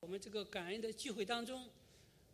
[0.00, 1.60] 我们这个感恩的聚会当中，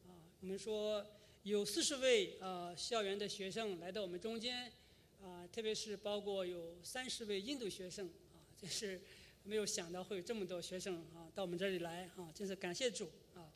[0.07, 1.05] 啊，我们说
[1.43, 4.73] 有四十位啊校园的学生来到我们中间，
[5.21, 9.01] 啊，特别是包括有三十位印度学生，啊，真是
[9.43, 13.51] 没有想到会有这么多学生啊到我们这里来，啊，真是感谢主啊。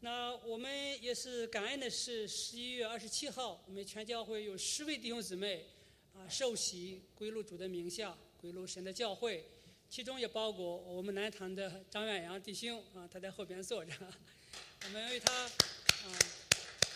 [0.00, 5.64] 那我们也是感恩的是，十一月二十七号，我们全教会有十位弟兄姊妹
[6.12, 9.44] 啊受洗归入主的名下，归入神的教会。
[9.88, 13.92] 其中也包括我们南堂的张远阳弟兄啊，他在后边坐着，
[14.84, 15.50] 我们为他啊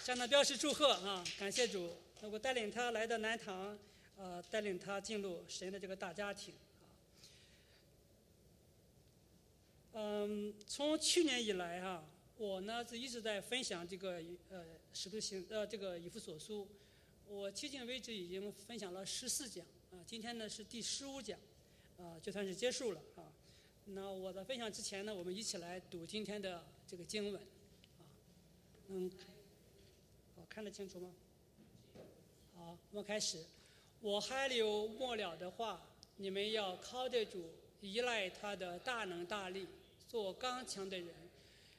[0.04, 3.78] 向他表示祝贺啊，感谢主能够带领他来到南堂，
[4.16, 6.52] 呃，带领他进入神的这个大家庭。
[9.92, 12.04] 嗯，从去年以来哈，
[12.36, 16.68] 我呢是一直在分享这个呃使徒行呃这个以弗所书，
[17.26, 21.38] 我迄今为止已经分享了十四讲啊，今天呢是第十五讲。
[22.00, 23.28] 啊，就算是结束了啊。
[23.84, 27.42] 那我在分享之前呢，我们一起来读今天的这个经文
[27.98, 28.02] 啊。
[28.88, 29.10] 嗯，
[30.48, 31.12] 看得清楚吗？
[32.56, 33.44] 好，我们开始。
[34.00, 37.50] 我还留末了的话，你们要靠得住，
[37.82, 39.66] 依赖他的大能大力，
[40.08, 41.08] 做刚强的人，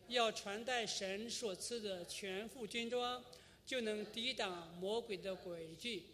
[0.08, 3.24] 要穿戴神所赐的全副军装，
[3.66, 6.06] 就能抵挡魔鬼的诡计。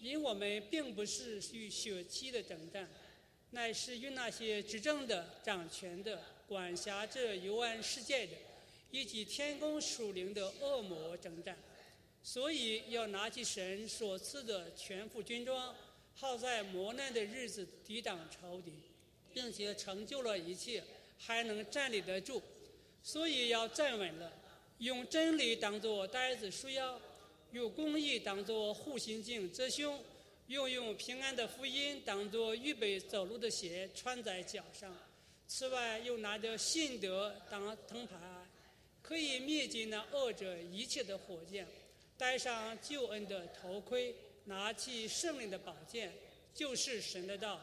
[0.00, 2.88] 因我们并不是与血气的征战。
[3.52, 8.32] 乃是与那些执政的、掌权的、管辖这幽暗世界的，
[8.90, 11.58] 以及天宫属灵的恶魔征战。
[12.22, 15.74] 所以要拿起神所赐的全副军装，
[16.14, 18.72] 好在磨难的日子抵挡仇敌，
[19.34, 20.84] 并且成就了一切，
[21.18, 22.40] 还能站立得住。
[23.02, 24.30] 所以要站稳了，
[24.78, 27.00] 用真理当作呆子束腰，
[27.52, 29.98] 用公义当作护心镜遮胸。
[30.50, 34.92] 用用平安的福音当作预备走路的鞋穿在脚上，
[35.46, 38.16] 此外又拿着信德当藤牌，
[39.00, 41.64] 可以灭尽那恶者一切的火箭；
[42.18, 44.12] 戴上救恩的头盔，
[44.46, 46.12] 拿起圣灵的宝剑，
[46.52, 47.60] 就是神的道，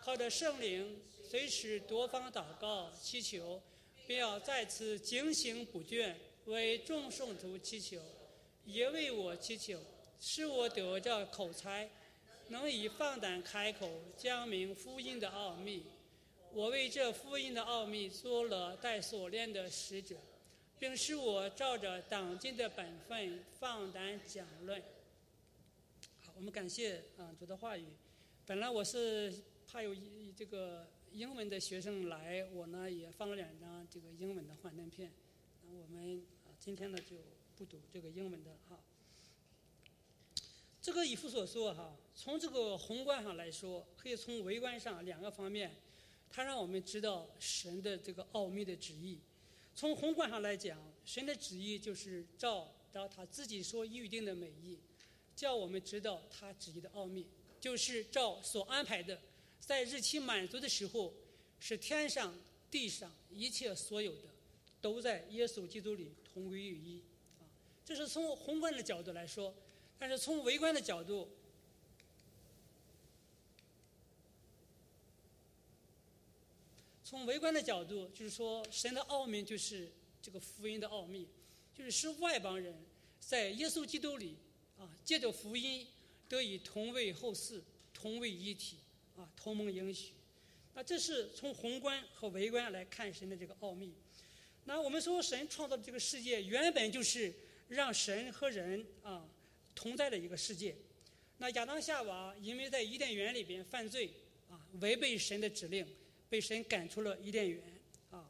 [0.00, 3.60] 靠着圣灵随时多方祷告祈求，
[4.06, 8.00] 并要再次警醒不倦，为众圣徒祈求，
[8.64, 9.80] 也为我祈求，
[10.20, 11.90] 使我得着口才。
[12.50, 15.84] 能以放胆开口讲明福音的奥秘，
[16.52, 20.16] 我为这福音的奥秘做了带锁链的使者，
[20.78, 24.82] 并使我照着当今的本分放胆讲论。
[26.20, 27.84] 好，我们感谢啊主的话语。
[28.46, 29.30] 本来我是
[29.66, 29.94] 怕有
[30.34, 35.12] 这个英文的学生来，我呢也放了两张这个英文的幻灯片。
[35.62, 37.16] 那我们啊今天呢就
[37.56, 38.78] 不读这个英文的哈。
[40.88, 45.70] 这个以弗所说哈，从这个宏观上来说，可以从微观上两个方面，
[46.30, 49.18] 它让我们知道神的这个奥秘的旨意。
[49.74, 54.78] 从宏观上来讲，神的旨意就是照到他自己所预定的美意，
[55.36, 57.26] 叫我们知道他旨意的奥秘，
[57.60, 59.20] 就是照所安排的，
[59.60, 61.12] 在日期满足的时候，
[61.60, 62.34] 是天上
[62.70, 64.30] 地上一切所有的，
[64.80, 67.02] 都在耶稣基督里同归于一。
[67.40, 67.44] 啊，
[67.84, 69.54] 这是从宏观的角度来说。
[69.98, 71.28] 但是从微观的角度，
[77.02, 79.90] 从微观的角度，就是说，神的奥秘就是
[80.22, 81.26] 这个福音的奥秘，
[81.74, 82.74] 就是使外邦人
[83.18, 84.36] 在耶稣基督里
[84.78, 85.86] 啊，借着福音
[86.28, 87.60] 得以同为后嗣、
[87.92, 88.76] 同为一体
[89.16, 90.12] 啊，同盟应许。
[90.74, 93.92] 那这是从宏观和微观来看神的这个奥秘。
[94.64, 97.34] 那我们说，神创造的这个世界原本就是
[97.68, 99.26] 让神和人啊。
[99.78, 100.74] 同在的一个世界，
[101.36, 104.10] 那亚当夏娃因为在伊甸园里边犯罪
[104.50, 105.86] 啊，违背神的指令，
[106.28, 107.62] 被神赶出了伊甸园
[108.10, 108.28] 啊。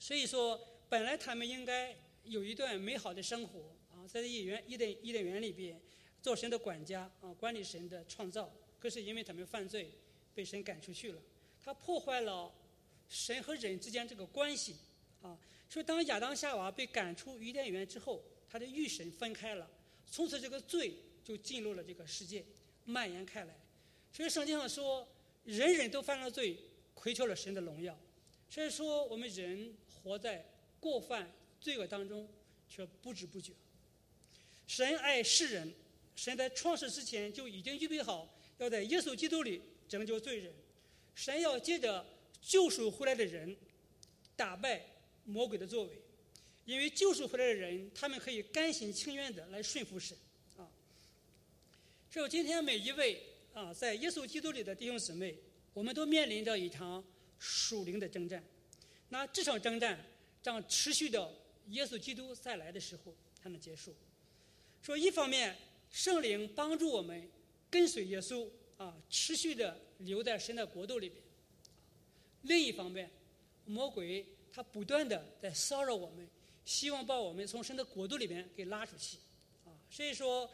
[0.00, 1.94] 所以说，本来他们应该
[2.24, 3.60] 有一段美好的生活
[3.92, 5.80] 啊，在伊园伊甸伊甸园里边
[6.20, 8.52] 做神的管家啊，管理神的创造。
[8.80, 9.92] 可是因为他们犯罪，
[10.34, 11.22] 被神赶出去了，
[11.64, 12.52] 他破坏了
[13.08, 14.74] 神和人之间这个关系
[15.22, 15.38] 啊。
[15.70, 18.20] 所以当亚当夏娃被赶出伊甸园之后，
[18.50, 19.70] 他的与神分开了。
[20.10, 22.44] 从此，这个罪就进入了这个世界，
[22.84, 23.58] 蔓延开来。
[24.12, 25.08] 所以圣经上说，
[25.44, 26.56] 人人都犯了罪，
[26.94, 27.98] 亏缺了神的荣耀。
[28.48, 30.46] 所以说，我们人活在
[30.78, 32.28] 过犯罪恶当中，
[32.68, 33.52] 却不知不觉。
[34.66, 35.74] 神爱世人，
[36.14, 40.52] 神在创世之前就已经预备好，要在耶稣基督里拯救罪人。
[41.14, 42.06] 神要借着
[42.40, 43.56] 救赎回来的人，
[44.36, 44.84] 打败
[45.24, 46.03] 魔鬼的作为。
[46.64, 50.16] 因为救赎回来的人，他们可以甘心情愿的来顺服神，
[50.56, 50.68] 啊。
[52.10, 53.22] 只有今天每一位
[53.52, 55.36] 啊，在耶稣基督里的弟兄姊妹，
[55.72, 57.04] 我们都面临着一场
[57.38, 58.42] 属灵的征战。
[59.10, 60.04] 那这场征战
[60.42, 61.30] 将持续到
[61.68, 63.94] 耶稣基督再来的时候才能结束。
[64.82, 65.56] 说一方面，
[65.90, 67.28] 圣灵帮助我们
[67.70, 71.22] 跟随耶稣啊，持续的留在神的国度里边；
[72.42, 73.10] 另一方面，
[73.66, 76.28] 魔鬼他不断的在骚扰我们，
[76.64, 79.18] 希望把我们从神的国度里面给拉出去
[79.64, 79.72] 啊。
[79.90, 80.50] 所以说，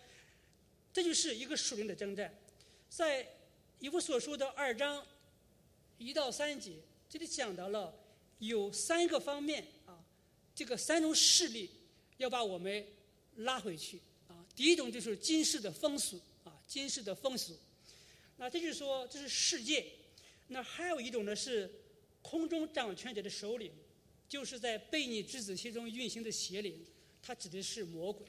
[0.92, 2.34] 这就是一个属灵的征战。
[2.88, 3.26] 在
[3.78, 5.06] 以弗所说的二章
[5.98, 6.76] 一到三节，
[7.08, 7.94] 这里讲到了
[8.38, 10.02] 有三个方面啊，
[10.54, 11.70] 这个三种势力
[12.16, 12.86] 要把我们
[13.36, 14.44] 拉回去啊。
[14.56, 17.56] 第一种就是今世的风俗啊，今世的风俗。
[18.36, 19.86] 那这就是说，这是世界。
[20.48, 21.70] 那还有一种呢，是
[22.22, 23.72] 空中掌权者的首领，
[24.30, 26.86] 就是在悖逆之子心中运行的邪灵，
[27.20, 28.24] 它指的是魔鬼。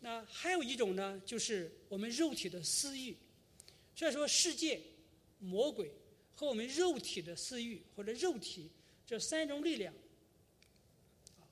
[0.00, 3.16] 那还有一种呢，就是我们肉体的私欲。
[3.94, 4.80] 所以说，世界、
[5.38, 5.92] 魔鬼
[6.34, 8.68] 和我们肉体的私欲或者肉体
[9.06, 9.94] 这三种力量，
[11.38, 11.46] 啊，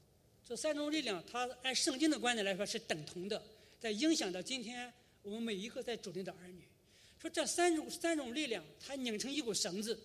[0.45, 3.41] 这三种力量，它按圣经的观点来说是等同的。
[3.79, 6.65] 在影响到今天我们每一个在主内的儿女，
[7.21, 9.97] 说这三种三种力量，它拧成一股绳子，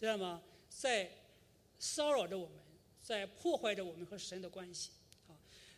[0.00, 0.42] 知道吗？
[0.68, 1.08] 在
[1.78, 2.58] 骚扰着我们，
[3.02, 4.90] 在破坏着我们和神的关系，
[5.28, 5.34] 啊，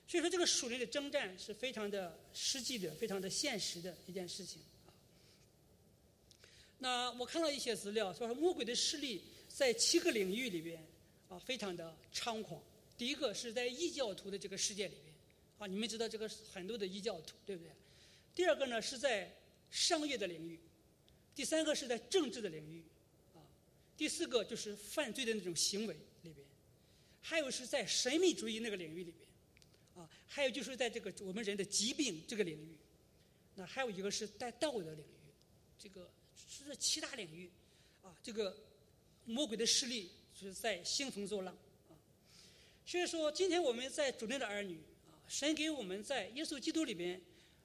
[0.06, 4.92] 所以说这个属灵的征战是非常的实际的、非常的现实的一件事情啊。
[6.78, 10.86] 那我看到一些资料，说魔鬼的势力在七个领域里边
[11.28, 12.62] 啊，非常的猖狂。
[12.96, 15.14] 第一个是在异教徒的这个世界里边。
[15.56, 17.70] 啊，你们知道这个很多的异教徒，对不对？
[18.34, 19.32] 第二个呢是在
[19.70, 20.58] 商业的领域，
[21.32, 22.82] 第三个是在政治的领域，
[23.34, 23.38] 啊，
[23.96, 25.96] 第四个就是犯罪的那种行为，
[27.26, 29.26] 还有是在神秘主义那个领域里边，
[29.94, 32.76] 啊，还有就是在这个我们人的疾病这个领域，
[33.54, 35.32] 那还有一个是在道德领域，
[35.78, 36.10] 这个
[36.46, 37.50] 是七大领域，
[38.02, 38.54] 啊，这个
[39.24, 41.56] 魔鬼的势力是在兴风作浪，
[41.88, 41.96] 啊，
[42.84, 44.76] 所以说今天我们在主内的儿女。
[44.76, 44.84] 啊
[45.26, 47.18] 神给我们在耶稣基督里边，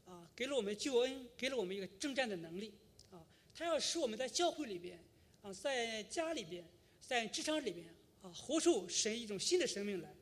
[0.06, 2.74] 啊，给了我们救恩，给了我们一个征战的能力，
[3.12, 3.20] 啊，
[3.54, 4.98] 他要使我们在教会里边，
[5.42, 6.66] 啊，在家里边，
[7.02, 7.86] 在职场里边，
[8.22, 10.14] 啊，活出神一种新的生命来，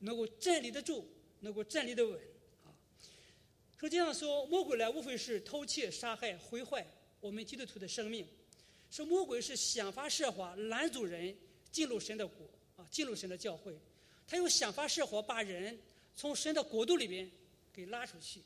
[0.00, 1.08] 能够站立得住，
[1.40, 2.20] 能够站立得稳，
[2.64, 2.74] 啊。
[3.78, 6.86] 说这样说，魔鬼来，无非是偷窃、杀害、毁坏
[7.20, 8.26] 我们基督徒的生命。
[8.90, 11.36] 说魔鬼是想方设法拦阻人
[11.70, 13.78] 进入神的国，啊，进入神的教会，
[14.26, 15.78] 他又想方设法把人。
[16.18, 17.30] 从神的国度里边
[17.74, 18.40] 给拉出去，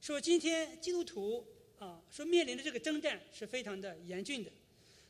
[0.00, 1.44] 说今天基督徒
[1.80, 4.52] 啊，说面临的这个征战是非常的严峻的。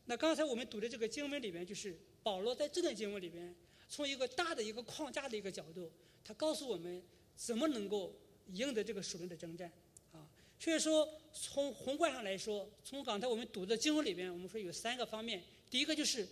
[0.06, 3.54] 那刚才我们读的这个经文里边，就是保罗在这段经文里边，
[3.88, 5.90] 从一个大的一个框架的一个角度，
[6.24, 7.02] 他告诉我们
[7.34, 8.14] 怎么能够
[8.52, 9.70] 赢得这个属灵的征战
[10.12, 10.28] 啊。
[10.58, 16.28] 所以说，从宏观上来说，从刚才我们读的经文里边，我们说有三个方面：第一个就是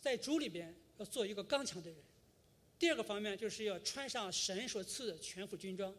[0.00, 1.98] 在主里边要做一个刚强的人。
[2.78, 5.94] 第二个方面就是要穿上神所赐的全副军装，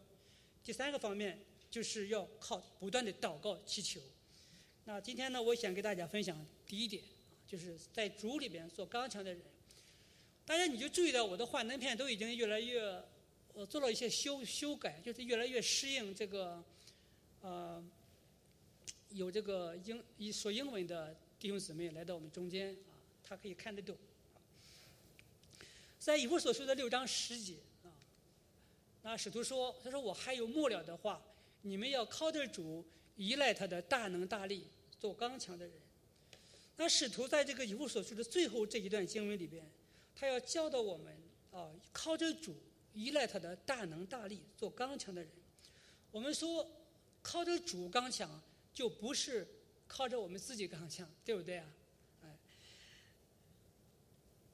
[0.64, 1.40] 第三个方面
[1.70, 4.02] 就是要靠不断的祷告祈求。
[4.86, 7.02] 那今天呢，我想给大家分享第一点，
[7.54, 9.40] 就是在主里边做刚强的人。
[10.44, 13.00] 大家你就注意到我的幻灯片都已经越来越，
[13.54, 16.64] 我做了一些修修改，就是越来越适应这个，
[17.42, 17.84] 呃，
[19.12, 23.96] 有这个英一说英文的弟兄姊妹来到我们中间啊，他可以看得懂。
[26.00, 27.94] 在以弗所说的六章十节啊，
[29.04, 31.22] 那使徒说：“他说我还有末了的话，
[31.62, 32.84] 你们要靠着主，
[33.16, 34.66] 依赖他的大能大力，
[35.00, 35.76] 做刚强的人。”
[36.76, 39.64] 那使徒在这个以弗所说的最后这一段经文里边，
[40.16, 41.16] 他要教导我们
[41.52, 42.56] 啊，靠着主，
[42.94, 45.30] 依赖他的大能大力，做刚强的人。
[46.12, 46.70] 我们说
[47.22, 48.42] 靠着主刚强，
[48.74, 49.48] 就不是
[49.88, 51.70] 靠着我们自己刚强，对不对啊？
[52.22, 52.38] 哎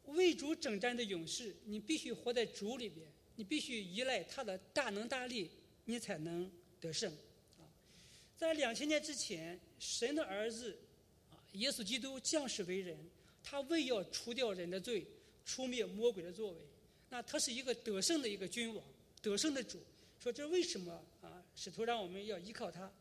[0.05, 5.51] 为主征战的勇士，你必须活在主里边，你必须依赖他的大能大力，
[5.85, 7.13] 你才能得胜。
[7.59, 7.61] 啊，
[8.35, 10.75] 在两千年之前，神的儿子，
[11.59, 12.97] 耶稣基督降世为人，
[13.43, 15.05] 他为要除掉人的罪，
[15.45, 16.57] 除灭魔鬼的作为。
[17.09, 18.83] 那他是一个得胜的一个君王，
[19.21, 19.79] 得胜的主。
[20.21, 21.43] 说这为什么啊？
[21.55, 22.91] 使徒让我们要依靠他。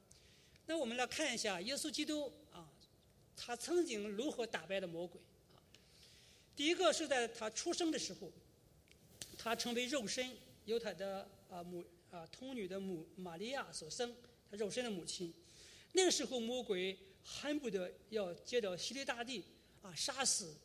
[0.66, 2.68] 那我们来看一下耶稣基督啊，
[3.36, 5.20] 他曾经如何打败的魔鬼
[5.54, 5.58] 啊。
[6.54, 8.30] 第一个是在他出生的时候，
[9.36, 14.14] 他成为肉身，由他的啊母啊童女的母玛利亚所生，
[14.50, 15.32] 他肉身的母亲。
[15.92, 16.96] 那个时候魔鬼
[17.28, 19.44] 恨不得要接到西利大帝
[19.82, 20.56] 啊杀死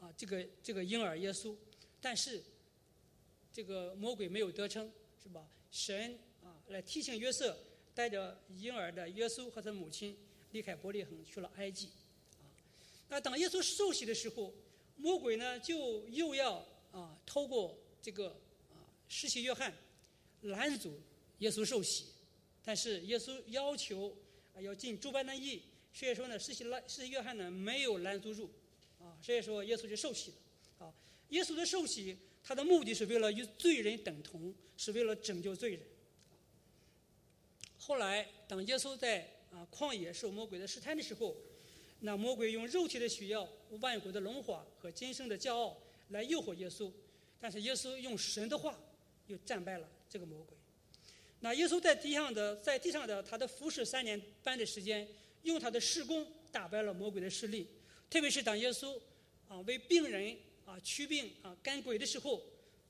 [0.00, 1.54] 啊这个这个婴儿耶稣，
[2.00, 2.42] 但是
[3.52, 4.90] 这个魔鬼没有得逞，
[5.22, 5.48] 是吧？
[5.70, 7.56] 神啊来提醒约瑟，
[7.94, 10.16] 带着婴儿的耶稣和他母亲
[10.50, 11.86] 离开伯利恒去了埃及，
[12.40, 12.50] 啊，
[13.08, 14.52] 那当耶稣受洗的时候。
[15.00, 16.54] 魔鬼呢，就又要
[16.90, 18.30] 啊，透过这个
[18.68, 19.72] 啊，施洗约翰
[20.40, 21.00] 拦阻
[21.38, 22.06] 耶稣受洗，
[22.64, 24.12] 但是耶稣要求
[24.56, 28.50] 啊要进诸般的义，所以说呢，施洗拉施洗约翰呢没有拦阻住，
[29.00, 30.94] 啊，所以说耶稣就受洗了，啊，
[31.30, 35.80] 耶稣的受洗，他的目的是为了与罪人等同，是为了拯救罪人。
[37.78, 41.36] 后来，当耶稣在啊旷野受魔鬼的试探的时候，
[42.00, 43.48] 那魔鬼用肉体的需要、
[43.80, 45.76] 万国的荣华和今生的骄傲
[46.10, 46.92] 来诱惑耶稣，
[47.40, 48.78] 但是耶稣用神的话
[49.26, 50.56] 又战败了这个魔鬼。
[51.40, 55.08] 那耶稣在地上的在地上的他的服侍三年半的时间，
[55.48, 57.66] 用他的施工打败了魔鬼的势力。
[58.08, 58.98] 特别是当耶稣
[59.48, 62.42] 啊为病人啊驱病啊赶鬼的时候，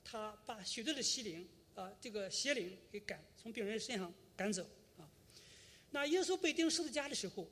[0.05, 5.09] 他把许多的邪灵啊这个邪灵给赶从病人身上赶走啊。
[5.91, 7.49] 那耶稣被钉十字架的时候。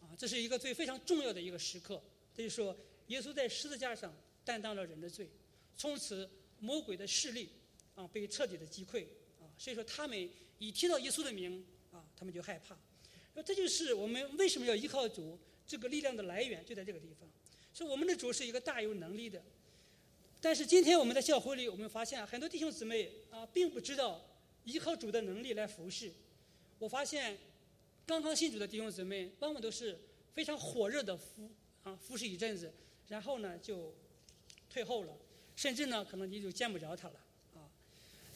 [0.00, 2.00] 啊这是一个最非常重要的一个时刻，
[2.32, 2.74] 这就是说，
[3.08, 5.28] 耶稣在十字架上担当了人的罪，
[5.76, 7.50] 从此魔鬼的势力
[7.96, 9.04] 啊被彻底的击溃
[9.40, 12.78] 啊，所以说他们一提到耶稣的名啊，他们就害怕。
[13.42, 17.28] 这就是我们为什么要依靠主这个力量的来源，就在这个地方。
[17.72, 19.42] 所以我们的主是一个大有能力的，
[20.40, 24.20] 但是今天我们在教会里，我们发现很多弟兄姊妹啊，并不知道
[24.64, 26.12] 依靠主的能力来服侍。
[26.78, 27.38] 我发现
[28.06, 29.98] 刚刚信主的弟兄姊妹，往往都是。
[30.34, 31.50] 非常火热的服
[31.82, 32.72] 啊服侍一阵子，
[33.08, 33.92] 然后呢就
[34.70, 35.12] 退后了，
[35.56, 37.14] 甚至呢可能你就见不着他了
[37.56, 37.66] 啊。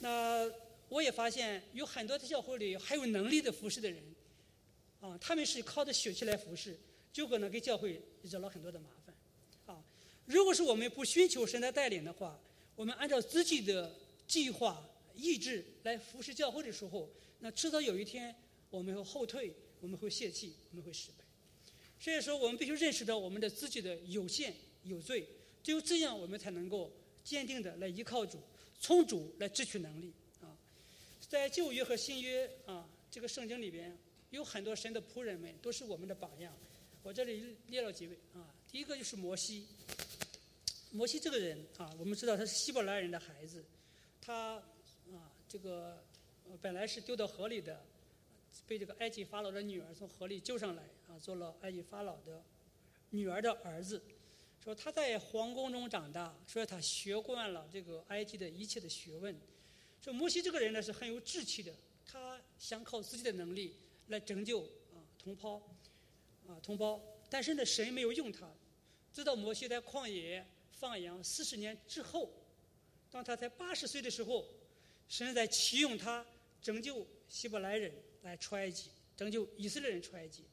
[0.01, 0.51] 那
[0.89, 4.03] 我也发现有很多的教会里还有能力的服侍的人
[5.03, 6.79] 啊，他们是靠着血气来服侍，
[7.13, 9.15] 就可能给教会惹了很多的麻烦
[9.67, 9.83] 啊。
[10.27, 12.41] 如果是我们不寻求神的带领的话，
[12.77, 13.93] 我们按照自己的
[14.29, 18.33] 计划意志来服侍教会的时候，那迟早有一天
[18.71, 21.25] 我们会后退，我们会泄气，我们会失败。
[21.99, 24.55] 所以说，我们必须认识到我们的自己的有限、
[24.85, 25.27] 有罪，
[25.65, 26.93] 只有这样，我们才能够
[27.25, 28.39] 坚定的来依靠主，
[28.81, 30.57] 从主来支取能力啊。
[31.21, 33.97] 在旧约和新约啊，这个圣经里边
[34.37, 36.53] 有很多神的仆人们，都是我们的榜样。
[37.03, 39.67] 我这里列了几位啊，第一个就是摩西。
[40.91, 43.65] 摩西这个人啊，我们知道他是希伯来人的孩子，
[44.21, 44.57] 他
[45.13, 46.05] 啊，这个
[46.61, 47.85] 本来是丢到河里的。
[48.67, 52.43] 被这个埃及法老的女儿从河里救上来啊，做了埃及法老的
[53.09, 54.01] 女儿的儿子。
[54.63, 59.35] 说他在皇宫中长大，说他学惯了这个埃及的一切的学问。
[60.03, 61.75] 说摩西这个人呢是很有志气的，
[62.07, 63.75] 他想靠自己的能力
[64.09, 65.57] 来拯救啊同胞
[66.47, 68.51] 啊同胞，但是呢神没有用他。
[69.13, 72.33] 直到摩西在旷野放羊四十年之后，
[73.11, 74.47] 当他才八十岁的时候，
[75.09, 76.25] 神在启用他
[76.61, 77.93] 拯救希伯来人。
[78.23, 80.45] 来出埃及，拯救以色列人出埃及。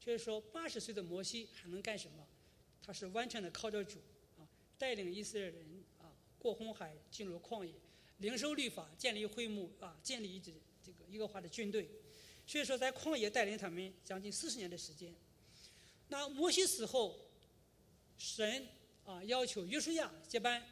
[0.00, 2.26] 就是说，八十岁的摩西还能干什么？
[2.82, 4.00] 他是完全的靠着主
[4.36, 4.42] 啊，
[4.76, 7.72] 带领以色列人啊过红海，进入旷野，
[8.18, 10.52] 领受律法，建立会幕啊，建立一支
[10.84, 11.88] 这个一个化的军队。
[12.46, 15.14] 所以说，在旷野带领他们将近四十年的时间。
[16.08, 17.18] 那摩西死后，
[18.18, 18.68] 神
[19.04, 20.62] 啊要求约书亚接班，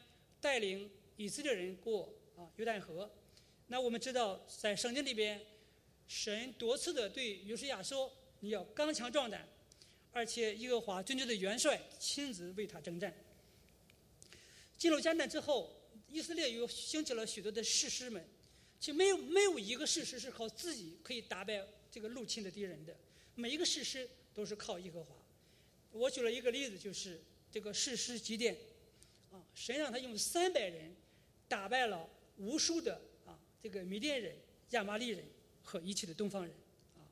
[0.41, 3.11] 带领以色列人过啊约旦河。
[3.69, 5.41] 那我们知道，在圣经里边。
[6.12, 8.12] 神多次的对约书亚说
[8.43, 9.49] ：“你要刚强壮胆，
[10.11, 13.15] 而且耶和华军队的元帅亲自为他征战。”
[14.77, 15.73] 进入迦南之后，
[16.09, 18.29] 以色列又兴起了许多的士师们，
[18.80, 22.96] 其实没有没有一个事实是靠自己可以打败这个入侵的敌人的，
[23.34, 25.14] 每一个事实都是靠耶和华。
[25.92, 27.20] 我举了一个例子，就是
[27.52, 28.56] 这个士师基甸，
[29.30, 30.96] 啊，神让他用三百人
[31.46, 32.08] 打败了
[32.38, 34.34] 无数的啊这个米甸人、
[34.70, 35.25] 亚玛利人。
[35.62, 36.52] 和一切的东方人，
[36.96, 37.04] 啊，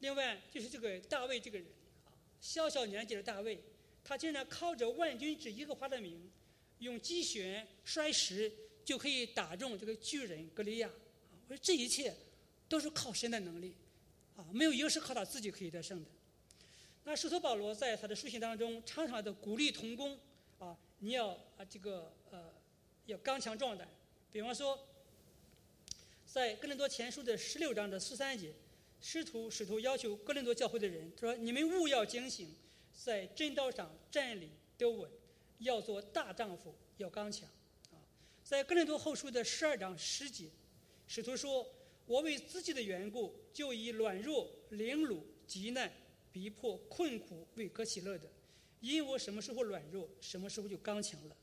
[0.00, 1.66] 另外就是这个大卫这个人，
[2.04, 3.58] 啊，小小年纪的大卫，
[4.04, 6.30] 他竟然靠着万军之耶和华的名，
[6.80, 8.52] 用击旋摔石
[8.86, 10.90] 就可以打中这个巨人格利亚，
[11.48, 12.16] 我说这一切
[12.66, 13.74] 都是靠神的能力，
[14.36, 16.10] 啊，没有一个是靠他自己可以得胜的。
[17.04, 20.18] 那使徒保罗在他的书信当中，常常的鼓励同工，
[20.58, 22.50] 啊，你要啊这个呃
[23.04, 23.86] 要刚强壮胆，
[24.32, 24.78] 比方说。
[26.26, 28.52] 在哥林多前书的十六章的十三节，
[29.00, 32.54] 师徒师徒要求哥林多教会的人他说：“你们务要警醒，
[32.92, 35.10] 在正道上站立得稳，
[35.60, 37.48] 要做大丈夫，要刚强。”
[38.46, 40.48] 在哥林多后书的十二章十节，
[41.08, 41.68] 使徒说
[42.06, 45.92] ：“我为自己的缘故，就以软弱、凌辱、极难、
[46.30, 48.30] 逼迫、困苦为可喜乐的，
[48.78, 51.36] 因我什么时候软弱，什么时候就刚强了。”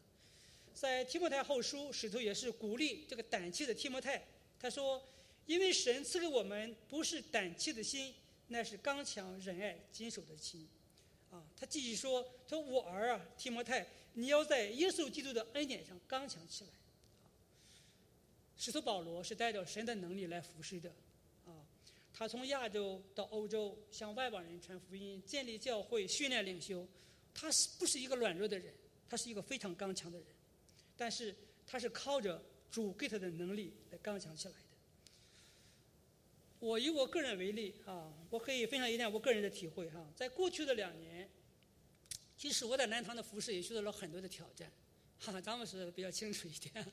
[0.74, 4.26] 在提摩太后书，使徒也是鼓励这个胆怯的提摩太。
[4.58, 5.06] 他说
[5.46, 8.16] ：“因为神赐给我们不是胆怯的心，
[8.48, 10.70] 乃是刚强仁爱、坚守的心。”
[11.32, 16.70] 啊，他继续说：“他说我儿啊，提摩太，你要在耶稣基督的恩典上刚强起来。”
[18.58, 20.90] 使徒保罗是带着神的能力来服侍的，
[21.46, 21.66] 啊，
[22.14, 26.88] 他从亚洲到欧洲向外邦人传福音、建立教会、训练领袖，
[27.34, 28.74] 他是不是一个软弱的人？
[29.10, 30.28] 他是一个非常刚强的人，
[30.98, 31.36] 但是
[31.68, 32.42] 他是靠着
[32.72, 34.60] 主给他的能力来刚强起来的。
[36.60, 41.30] 我以我个人为例啊，我可以分享一点我个人的体会哈，在过去的两年，
[42.38, 44.72] 其实我在南唐的服饰也遇到了很多的挑战，
[45.20, 46.86] 哈，咱们是比较清楚一点。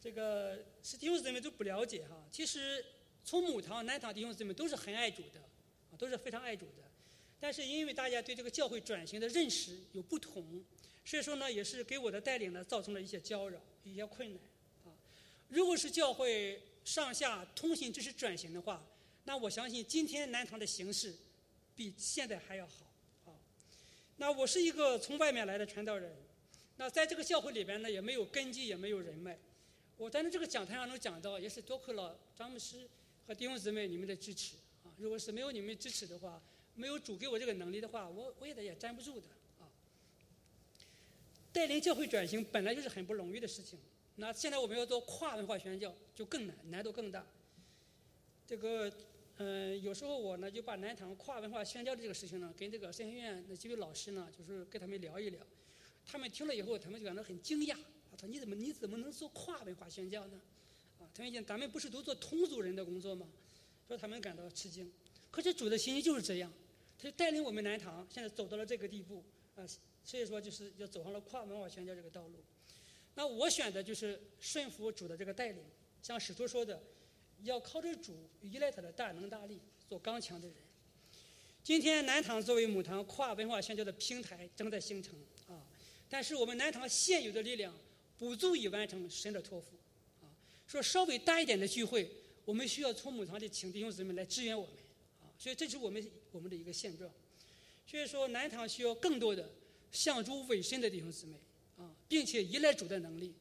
[0.00, 2.84] 这个是弟兄姊妹都不了解哈，其实
[3.24, 5.40] 从母堂、南堂弟兄姊妹都是很爱主的，
[5.90, 6.84] 啊，都是非常爱主的，
[7.40, 10.64] 但是因为大家对这个教会转型的认识有不同，
[11.04, 14.40] 所以说呢，也是给我的带领呢造成了一些搅扰、一些困难，
[14.84, 14.92] 啊，
[15.48, 16.60] 如果是教会。
[16.84, 18.82] 上下通信支持转型的话，
[19.24, 21.14] 那我相信今天南唐的形势
[21.76, 22.86] 比现在还要好
[23.26, 23.36] 啊。
[24.16, 26.10] 那我是一个从外面来的传道人，
[26.78, 29.36] 那在这个教会里边呢，也没有根基，也没有人脉。
[29.98, 32.88] 我站在这个讲台上能讲到，也是多亏了詹姆斯
[33.26, 34.88] 和弟兄姊妹你们的支持啊。
[34.96, 36.40] 如果是没有你们支持的话，
[36.76, 39.26] 没有主给我这个能力的话，我我也得也站不住的
[39.58, 39.66] 啊。
[41.52, 43.76] 带领教会转型本来就是很不容易的事情。
[44.14, 47.26] 那现在我们要做跨文化宣教，就更难，难度更大。
[48.46, 48.90] 这个，
[49.38, 55.40] 嗯，有时候我呢就把南唐跨文化宣教的这个事情呢，跟这个神学院那几位老师呢，就是跟他们聊一聊。
[56.06, 57.76] 他们听了以后，他们就感到很惊讶。
[58.28, 60.40] ：“你怎么你怎么能做跨文化宣教呢？”
[60.98, 63.28] 啊，他们讲咱们不是都做同族人的工作吗？
[63.86, 64.90] 说他们感到吃惊。
[65.30, 66.52] 可是主的心意就是这样，
[66.98, 69.22] 他就带领我们南唐现在走到了这个地步
[69.54, 69.64] 啊，
[70.04, 72.34] 所以说就是要走上了跨文化宣教这个道路。
[73.14, 75.62] 那我选的就是顺服主的这个带领，
[76.02, 76.82] 像使徒说的，
[77.42, 80.56] 要靠着主，依赖他的大能大力，做刚强的人。
[81.62, 85.14] 今天南唐作为母堂跨文化宣教的平台正在形成
[85.48, 85.62] 啊，
[86.08, 87.74] 但是我们南唐现有的力量
[88.18, 89.68] 不足以完成神的托付
[90.20, 90.28] 啊。
[90.66, 92.10] 说稍微大一点的聚会，
[92.44, 94.74] 我们需要从母堂里请弟兄姊妹来支援我们
[95.22, 97.10] 啊，所以这是我们我们的一个现状。
[97.86, 99.50] 所以说南唐需要更多的
[99.92, 101.34] 向主委身的弟兄姊妹。
[101.78, 103.32] 啊，并且依赖主的能力，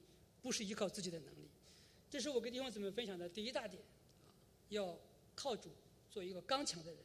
[0.43, 1.47] 不是依靠自己的能力，
[2.07, 3.81] 这是我跟弟兄姊妹分享的第一大点，
[4.27, 4.29] 啊，
[4.69, 4.95] 要
[5.33, 5.71] 靠主
[6.11, 6.99] 做一个刚强的人。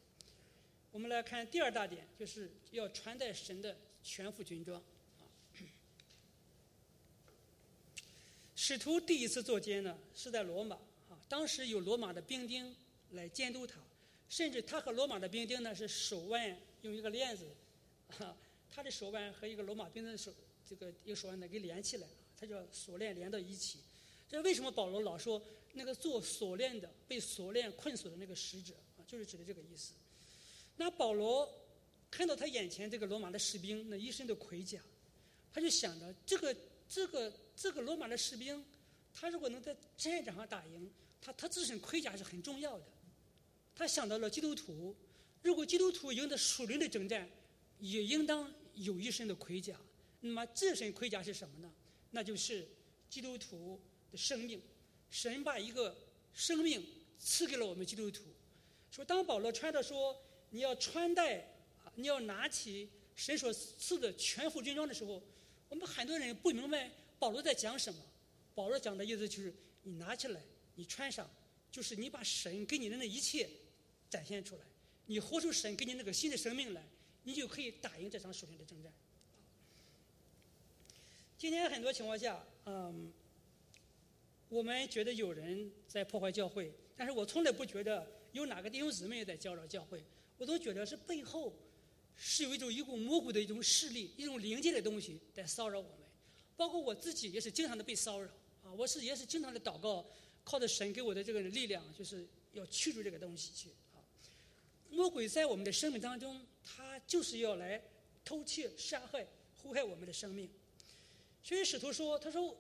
[0.91, 4.79] 我们来看第二大点，就是要穿戴神的全副军装。
[4.79, 5.25] 啊，
[8.65, 10.77] 使徒第一次做监呢，是在罗马，
[11.11, 12.73] 啊，当时有罗马的兵丁
[13.11, 13.81] 来监督他，
[14.29, 17.45] 甚至他和罗马的兵丁呢是手腕用一个链子，
[18.21, 18.37] 啊，
[18.71, 20.33] 他的手腕和一个罗马兵的手。
[20.65, 23.81] 这个一个手腕呢给连起来了，它叫锁链连到一起。
[24.29, 29.93] 这为什么保罗老说那个做锁链的被锁链困锁的那个使者啊，就是指的这个意思。
[30.77, 31.53] 那保罗
[32.13, 34.81] 看到他眼前这个罗马的士兵那一身的盔甲，
[35.53, 36.55] 他就想着这个
[36.93, 38.63] 这个这个罗马的士兵，
[39.15, 42.85] 他如果能在战场上打赢，他他自身盔甲是很重要的。
[43.75, 44.95] 他想到了基督徒，
[45.41, 47.27] 如果基督徒赢得属灵的征战，
[47.79, 49.75] 也应当有一身的盔甲。
[50.21, 51.73] 那么这身盔甲是什么呢？
[52.11, 52.69] 那就是
[53.09, 54.61] 基督徒的生命。
[55.09, 55.97] 神把一个
[56.35, 56.87] 生命
[57.19, 58.23] 赐给了我们基督徒。
[58.91, 60.15] 说当保罗穿着说
[60.51, 61.57] 你要穿戴，
[61.95, 65.23] 你要拿起神所赐的全副军装的时候，
[65.73, 67.99] 我们很多人不明白保罗在讲什么。
[68.55, 69.55] 保罗讲的意思就是
[69.85, 70.41] 你拿起来，
[70.75, 71.27] 你穿上，
[71.71, 73.49] 就是你把神给你的那一切
[74.11, 74.61] 展现出来，
[75.07, 76.85] 你活出神给你那个新的生命来，
[77.23, 78.93] 你就可以打赢这场属灵的征战。
[81.39, 83.11] 今天很多情况下，嗯，
[84.51, 90.05] 我们觉得有人在破坏教会，但是我从来不觉得有哪个弟兄姊妹在搅扰教会，
[90.37, 91.51] 我都觉得是背后
[92.17, 96.07] 是有一种一股魔鬼的一种势力，一种灵界的东西在骚扰我们，
[96.57, 98.29] 包括我自己也是经常的被骚扰
[98.65, 100.05] 啊，我是也是经常的祷告，
[100.45, 103.99] 靠着神给我的这个力量，就是要驱逐这个东西去啊。
[104.91, 107.83] 魔鬼在我们的生命当中，他就是要来
[108.25, 109.27] 偷窃、杀害、
[109.63, 110.49] 祸害我们的生命。
[111.43, 112.57] 所以使徒说：“他说，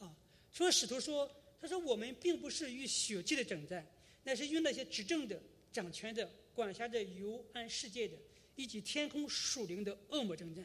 [0.00, 0.16] 啊，
[0.50, 1.30] 所以使徒说，
[1.66, 3.84] 他说我们并不是与血气的征战，
[4.22, 5.36] 乃是与那些执政的、
[5.72, 8.16] 掌权的、管辖着游安世界的，
[8.54, 10.64] 以及天空属灵的恶魔征战。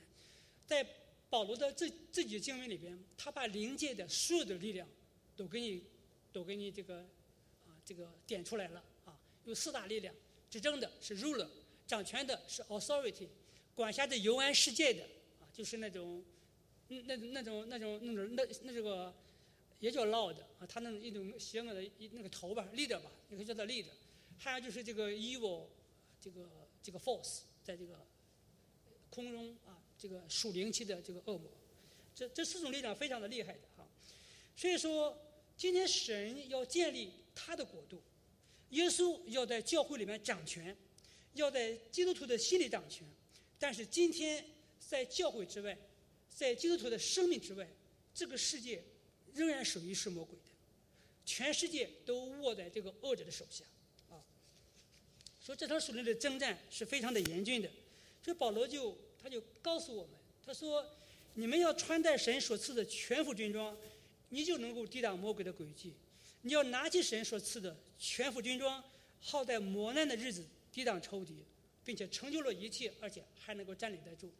[0.67, 0.85] 在
[1.27, 4.87] 保罗的自自己经文里边，他把灵界的所有的力量
[5.35, 5.83] 都给你，
[6.31, 6.99] 都给你这个
[7.65, 9.19] 啊，这个点出来了啊。
[9.45, 10.13] 有四大力量，
[10.51, 11.47] 执政的是 ruler。”
[11.87, 13.27] 掌权的是 authority，
[13.73, 15.03] 管辖着游安世界的
[15.41, 16.23] 啊，就是那种，
[16.87, 19.13] 那那种那种那种那那这个
[19.81, 23.89] 也叫 Lord 啊，他那一种邪恶的一那个头吧，leader 吧，你可以叫他 leader。
[24.37, 25.65] 还有就是这个 evil，
[26.21, 26.47] 这个
[26.81, 27.99] 这个 force，在这个
[29.09, 31.49] 空中啊，这个属灵期的这个恶魔，
[32.15, 33.87] 这这四种力量非常的厉害的哈。
[34.55, 35.17] 所以说，
[35.57, 38.01] 今天神要建立他的国度，
[38.69, 40.77] 耶稣要在教会里面掌权，
[41.33, 43.07] 要在基督徒的心里掌权。
[43.57, 44.45] 但是今天
[44.79, 45.77] 在教会之外，
[46.29, 47.67] 在基督徒的生命之外，
[48.13, 48.83] 这个世界
[49.33, 50.43] 仍然属于是魔鬼的，
[51.25, 53.63] 全世界都握在这个恶者的手下。
[55.43, 57.69] 说这场属灵的征战是非常的严峻的，
[58.23, 60.11] 所以保罗就他就告诉我们，
[60.45, 60.85] 他说
[61.33, 63.75] ：“你们要穿戴神所赐的全副军装，
[64.29, 65.95] 你就能够抵挡魔鬼的诡计。
[66.43, 68.83] 你要拿起神所赐的全副军装，
[69.19, 71.43] 好在磨难的日子抵挡仇敌，
[71.83, 74.31] 并且成就了一切，而且还能够占领得住。”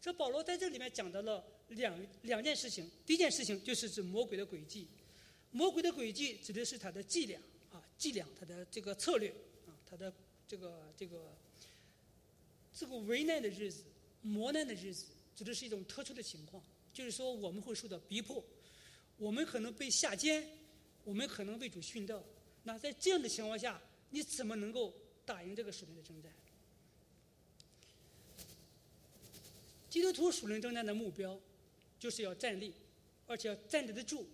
[0.00, 4.88] 这保罗在这里面讲到了两两件事情，第一件事情就是指魔鬼的诡计，
[5.50, 9.30] 魔鬼的诡计指的是他的伎俩啊，伎俩他的这个策略
[9.66, 10.12] 啊，他的。
[10.48, 11.36] 这个这个
[12.72, 13.82] 这个为难的日子、
[14.22, 18.44] 磨难的日子，指的是一种特殊的情况，就是说我们会受到逼迫，
[19.16, 20.46] 我们可能被下监，
[21.02, 22.22] 我们可能为主殉道。
[22.62, 26.32] 那在这样的情况下，你怎么能够打赢这个属灵的征战？
[29.90, 31.36] 基督徒属灵征战的目标，
[31.98, 32.74] 就是要站立，
[33.26, 34.28] 而且要站立得住，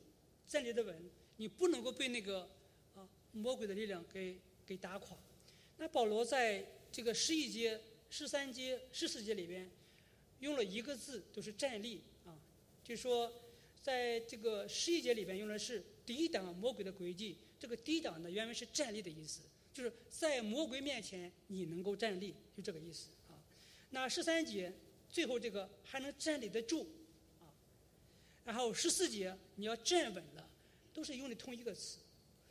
[0.47, 1.11] 站立得稳。
[1.37, 2.49] 你不能够被那个
[2.95, 5.17] 啊魔鬼的力量给给打垮。
[5.79, 9.69] 那保罗在这个十一节、十三节、十四节里边，
[10.41, 12.39] 用了一个字，都是站立啊。
[12.85, 13.33] 就是说，
[13.81, 17.39] 在这个十一节里边用的是抵挡魔鬼的诡计。
[17.59, 19.41] 这个抵挡呢，原文是站立的意思，
[19.73, 23.39] 就是在魔鬼面前你能够站立，就这个意思啊。
[23.91, 24.73] 那十三节
[25.09, 26.87] 最后这个还能站立得住。
[28.45, 30.49] 然后十四节你要站稳了，
[30.93, 31.99] 都是用的同一个词。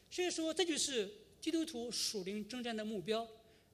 [0.10, 1.10] 所以说，这就是。
[1.42, 3.28] 基督徒属灵征战的目标，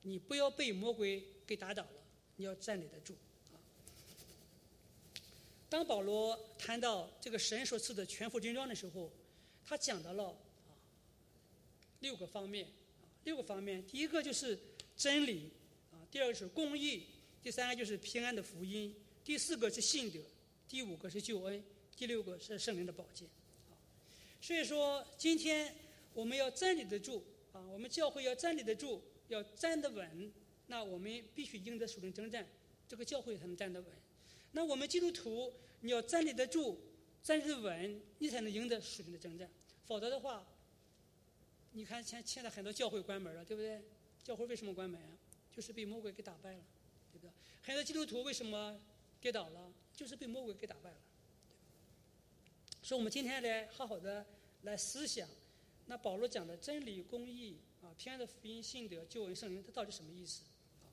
[0.03, 2.01] 你不要被魔鬼给打倒了，
[2.38, 3.13] 你要站立得住。
[3.51, 3.60] 啊，
[5.67, 9.12] 当保罗谈到这个神所赐的全副军装的时候，
[9.65, 10.71] 他讲到了啊
[11.99, 12.69] 六个方面，
[13.25, 13.86] 六个方面。
[13.86, 14.58] 第一个就是
[14.95, 15.51] 真理，
[15.91, 17.08] 啊，第二个是公义，
[17.43, 20.19] 第三个就是平安的福音，第四个是信德，
[20.69, 21.62] 第五个是救恩，
[21.97, 23.27] 第六个是圣灵的宝剑。
[23.69, 23.75] 啊，
[24.39, 25.75] 所以说今天
[26.13, 27.25] 我们要站立得住。
[27.53, 30.31] 啊，我们教会要站立得住，要站得稳，
[30.67, 32.45] 那我们必须赢得属灵征战，
[32.88, 33.89] 这个教会才能站得稳。
[34.51, 36.77] 那我们基督徒，你要站立得住，
[37.23, 39.49] 站得稳，你才能赢得属灵的征战。
[39.88, 40.45] 否则的话，
[41.71, 43.81] 你看现现在很多教会关门了，对不对？
[44.23, 45.17] 教会为什么关门啊？
[45.55, 46.63] 就是被魔鬼给打败了，
[47.12, 47.31] 对不对？
[47.63, 48.79] 很多基督徒为什么
[49.19, 49.71] 跌倒了？
[49.95, 50.97] 就是被魔鬼给打败了。
[52.88, 54.26] 所以我们今天来好好的
[54.62, 55.28] 来思想。
[55.88, 60.43] 那保罗讲的真理、公义啊，平安的福音、信德、救恩、圣灵，它到底什么意思？
[60.80, 60.88] 啊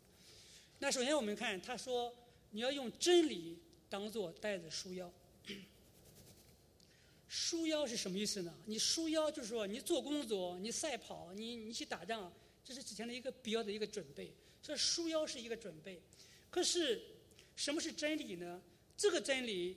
[0.81, 2.13] 那首先我们看，他说
[2.51, 3.57] 你要用真理
[3.89, 5.09] 当做带子束腰。
[7.29, 8.53] 束腰是什么意思呢？
[8.67, 12.29] 你束腰就是说你做工作、你赛跑、你你去打仗，
[12.65, 14.33] 这是之前的一个必要的一个准备。
[14.61, 16.03] 所以束腰是一个准备。
[16.51, 17.01] 可是
[17.55, 18.61] 什么是真理呢？
[18.97, 19.77] 这个真理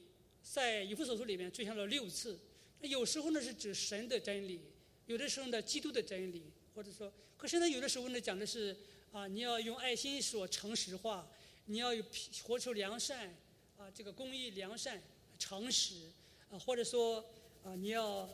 [0.53, 2.39] 在以弗所书里面出现了六次。
[2.79, 4.61] 那有时候呢是指神的真理。
[5.05, 8.75] 有的时候呢，基督的真理，或者说，可是呢，有的时候呢，讲的是
[9.13, 11.25] 啊，你要用爱心说诚实话，
[11.65, 12.03] 你要有
[12.43, 13.33] 活出良善，
[13.77, 15.01] 啊，这个公益、良善、
[15.39, 16.11] 诚实，
[16.49, 17.23] 啊，或者说
[17.63, 18.29] 啊，你要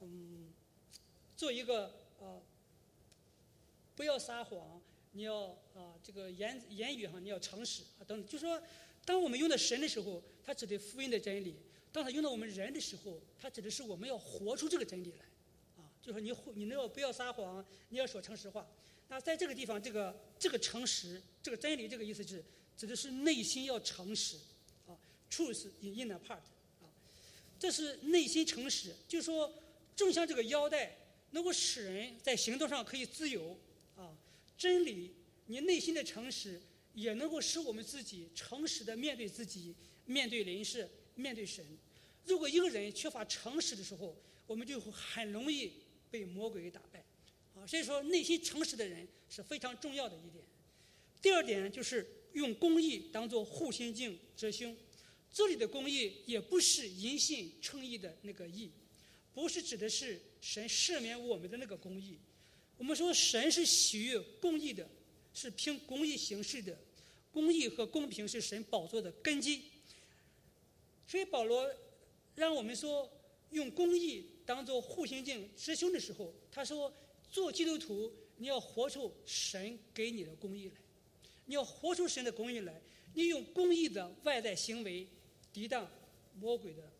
[0.00, 0.52] 嗯，
[1.34, 1.86] 做一个
[2.20, 2.36] 啊，
[3.96, 8.26] 不要撒谎，你要啊，这个言言语哈，你要诚实啊，等等。
[8.26, 8.62] 就是说，
[9.06, 11.52] 当我们用的神的时候，它指的福音的真理；
[11.92, 15.26] 当它用到我们人的时候，它指的是我们要活出这个真理来。
[15.76, 18.66] 啊就是你，你那要不要撒谎，你要说诚实话。
[19.08, 22.42] 那在这个地方，这个这个诚实，这个真理，这个意思是
[22.78, 24.38] 指的是内心要诚实
[24.86, 24.96] 啊
[25.30, 26.40] ，truth in the part
[26.80, 26.88] 啊，
[27.58, 28.94] 这是内心诚实。
[29.06, 29.52] 就是说，
[29.94, 30.96] 正像这个腰带
[31.32, 33.54] 能够使人在行动上可以自由
[33.98, 34.16] 啊，
[34.56, 36.58] 真理，你内心的诚实
[36.94, 39.74] 也能够使我们自己诚实的面对自己，
[40.08, 41.64] 面对人事，面对神。
[42.24, 45.70] 如果一个人缺乏诚实的时候，我们就会很容易。
[46.10, 47.04] 被魔鬼打败，
[47.54, 50.42] 啊，所以说内心诚实的人是非常重要的一点。
[51.20, 54.74] 第二点就是用公义当做护心镜遮胸。
[55.30, 58.70] 这里的公义也不是因信称义的那个义，
[59.34, 62.18] 不是指的是神赦免我们的那个公义。
[62.78, 64.88] 我们说神是喜悦公义的，
[65.34, 66.74] 是凭公义行事的。
[67.30, 69.60] 公义和公平是神宝座的根基。
[71.08, 71.68] 所以保罗
[72.36, 73.10] 让我们说。
[73.50, 76.92] 用公义当做护心镜师兄的时候，他说：
[77.30, 80.74] 做基督徒，你要活出神给你的公义来，
[81.46, 82.78] 你要活出神的公义来，
[83.14, 85.08] 你用公义的外在行为
[85.50, 85.90] 抵挡
[86.38, 86.92] 魔鬼的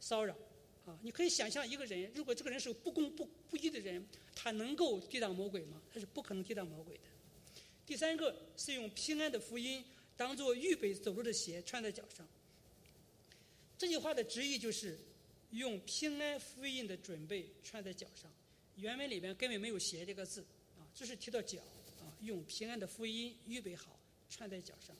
[0.00, 0.36] 骚扰。
[0.84, 5.80] 啊，你可以想象一个人，如果这个人是不公不不义的人，他能够抵挡魔鬼吗？
[5.90, 7.04] 他是不可能抵挡魔鬼的。
[7.86, 9.82] 第三个是用平安的福音
[10.14, 12.28] 当做预备走路的鞋穿在脚上。
[13.80, 14.98] 这句话的直译就是
[15.52, 18.30] 用平安福音的准备穿在脚上。
[18.76, 20.44] 原文里面根本没有“鞋”这个字
[20.78, 21.62] 啊，只是提到脚
[21.98, 24.94] 啊，用平安的福音预备好穿在脚上。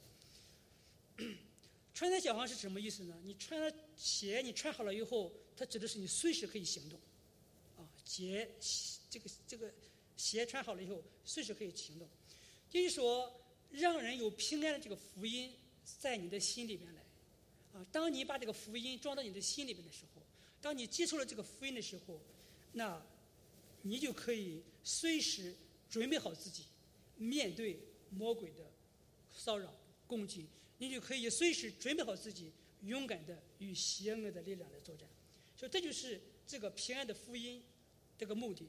[1.92, 3.20] 穿在脚上是什么意思呢？
[3.22, 6.98] 你穿了鞋，你穿好了以后，它指的是你随时可以行动
[7.76, 7.84] 啊。
[8.06, 8.48] 鞋
[9.10, 9.70] 这个这个
[10.16, 12.08] 鞋穿好了以后，随时可以行动。
[12.70, 13.30] 就是说，
[13.70, 15.52] 让人有平安的这个福音
[15.84, 16.99] 在你的心里边来，
[17.72, 20.22] 啊，当你把这个福音装到你的心里边的时候，
[20.60, 22.20] 当你接受了这个福音的时候，
[22.72, 23.00] 那，
[23.82, 25.54] 你就可以随时
[25.88, 26.64] 准备好自己，
[27.16, 27.80] 面对
[28.10, 28.70] 魔鬼的
[29.32, 29.72] 骚扰
[30.06, 30.46] 攻击，
[30.78, 32.52] 你就可以随时准备好自己，
[32.82, 35.08] 勇敢的与邪恶的力量来作战。
[35.56, 37.62] 所以这就是这个平安的福音
[38.18, 38.68] 这个目的。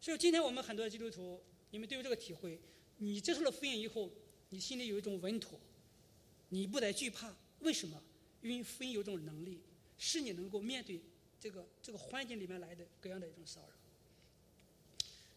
[0.00, 2.60] 所以今天我们很多基督徒，你们都有这个体会。
[2.98, 4.10] 你接受了福音以后，
[4.48, 5.60] 你心里有一种稳妥，
[6.48, 7.36] 你不再惧怕。
[7.66, 8.00] 为什么？
[8.42, 9.60] 因为福音有种能力，
[9.98, 11.00] 是你能够面对
[11.40, 13.74] 这个这个环境里面来的各样的一种骚扰。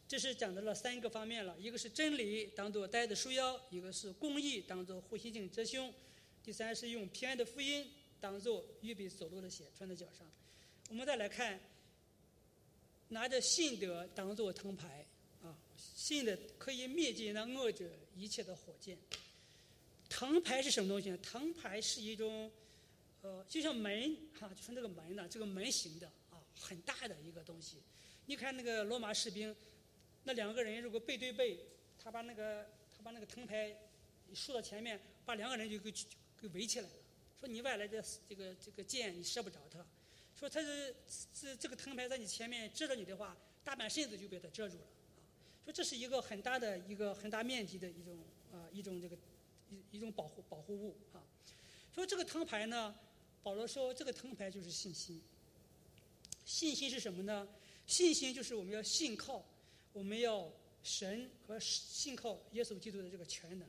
[0.08, 5.92] 这是讲到了三个方面了：一个是真理当做带的束腰；一个是公义当做护心镜遮胸；
[6.44, 7.88] 第三是用平安的福音
[8.20, 10.30] 当做预备走路的鞋穿在脚上。
[10.90, 11.60] 我们再来看，
[13.08, 15.04] 拿着信德当做藤牌
[15.42, 15.58] 啊。
[15.76, 18.98] 信的可以灭尽那恶者一切的火箭。
[20.10, 21.18] 藤牌是什么东西呢？
[21.22, 22.52] 藤牌是一种，
[23.22, 27.78] 呃，就像门哈，就是那个门呢，这个门形的啊，很大的一个东西。
[28.26, 29.56] 你看那个罗马士兵，
[30.24, 31.60] 那两个人如果背对背，
[31.98, 33.74] 他把那个他把那个藤牌
[34.34, 35.94] 竖到前面，把两个人就给
[36.42, 36.96] 给围起来了。
[37.40, 39.86] 说你外来的这个这个箭你射不着他。
[40.36, 40.96] 说他是
[41.34, 44.84] 这这个藤牌在你前面遮着你的话，大半身子就被他遮住了。
[45.66, 48.18] 说这是一个很大的一个很大面积的一种
[48.52, 49.18] 啊一种这个
[49.70, 51.24] 一一种保护保护物啊。
[51.94, 52.96] 说这个藤牌呢，
[53.44, 55.22] 保罗说这个藤牌就是信心。
[56.46, 57.48] 信心是什么呢？
[57.86, 59.44] 信心就是我们要信靠，
[59.94, 60.52] 我们要
[60.84, 63.68] 神和信靠耶稣基督的这个全能。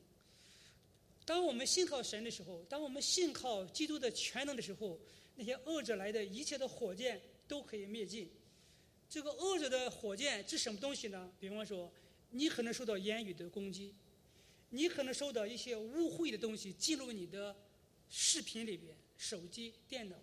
[1.25, 4.99] 当我们信靠神的时候，当我们信靠基督的全能的时候，
[5.37, 8.31] 那些恶者来的一切的火箭都可以灭尽。
[9.09, 11.31] 这个恶者的火箭是什么东西呢？
[11.39, 11.91] 比方说，
[12.31, 13.95] 你可能受到言语的攻击，
[14.71, 17.55] 你可能收到一些污秽的东西进入你的
[18.09, 20.17] 视频里边、手机、电脑，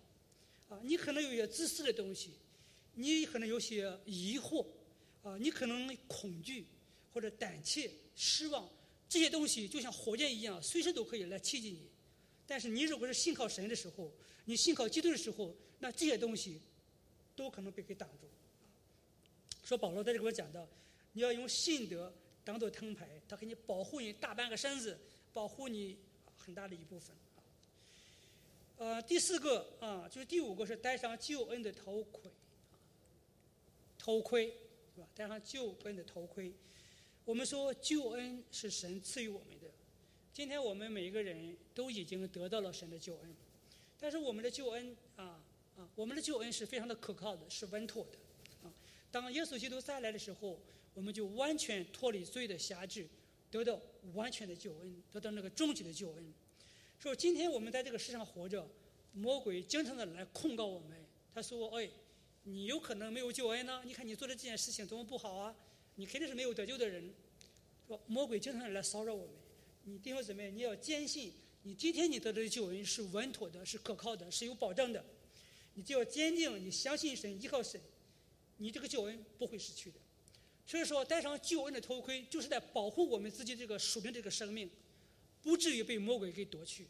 [0.68, 2.32] 啊，你可能有些自私的东西，
[2.94, 4.66] 你可能有些疑惑，
[5.22, 6.66] 啊，你可能恐惧
[7.12, 8.68] 或者胆怯、失望，
[9.08, 11.88] 这些东西就像火箭一样，随时都可以来刺激你。
[12.46, 14.10] 但是你如果是信靠神的时候，
[14.46, 16.60] 你信靠基督的时候，那这些东西
[17.36, 18.26] 都可能被给挡住。
[19.62, 20.66] 说保罗在这给我讲到，
[21.12, 22.10] 你要用信德
[22.48, 24.98] 当做藤牌，它给你保护你大半个身子，
[25.34, 25.98] 保护你
[26.34, 27.14] 很大的一部分。
[28.78, 32.30] 呃，第四个啊，就是第五个是戴上救恩的头盔，
[33.98, 34.46] 头盔
[34.94, 35.06] 是吧？
[35.14, 36.50] 戴上救恩的头盔。
[37.26, 39.70] 我们说救恩是神赐予我们的，
[40.32, 43.36] 今天我们每一个人都已经得到了神的救恩，
[44.00, 45.44] 但是我们的救恩啊
[45.76, 48.18] 啊，我们的救恩是非常的可靠的，是稳妥的
[48.66, 48.72] 啊。
[49.10, 50.58] 当耶稣基督再来的时候，
[50.94, 53.08] 我们就完全脱离罪的辖制，
[53.50, 53.80] 得到
[54.14, 56.34] 完全的救恩，得到那个终极的救恩。
[56.98, 58.68] 说今天我们在这个世上活着，
[59.12, 61.04] 魔鬼经常的来控告我们。
[61.32, 61.88] 他说：“哎，
[62.42, 63.82] 你有可能没有救恩呢？
[63.84, 65.54] 你看你做的这件事情多么不好啊！
[65.94, 67.14] 你肯定是没有得救的人。”
[67.86, 69.34] 说魔鬼经常的来骚扰我们。
[69.84, 75.04] 你弟兄姊妹，你要坚信，你今天你得到的救恩是稳妥的，是可靠的，是有保障的。
[75.74, 77.80] 你就要坚定，你相信神，依靠神。
[78.56, 80.00] 你这个救恩不会失去的，
[80.68, 84.70] 所以说戴上救恩的头盔，就是在保护我们自己这个属灵这个生命，
[85.42, 86.86] 不至于被魔鬼给夺去。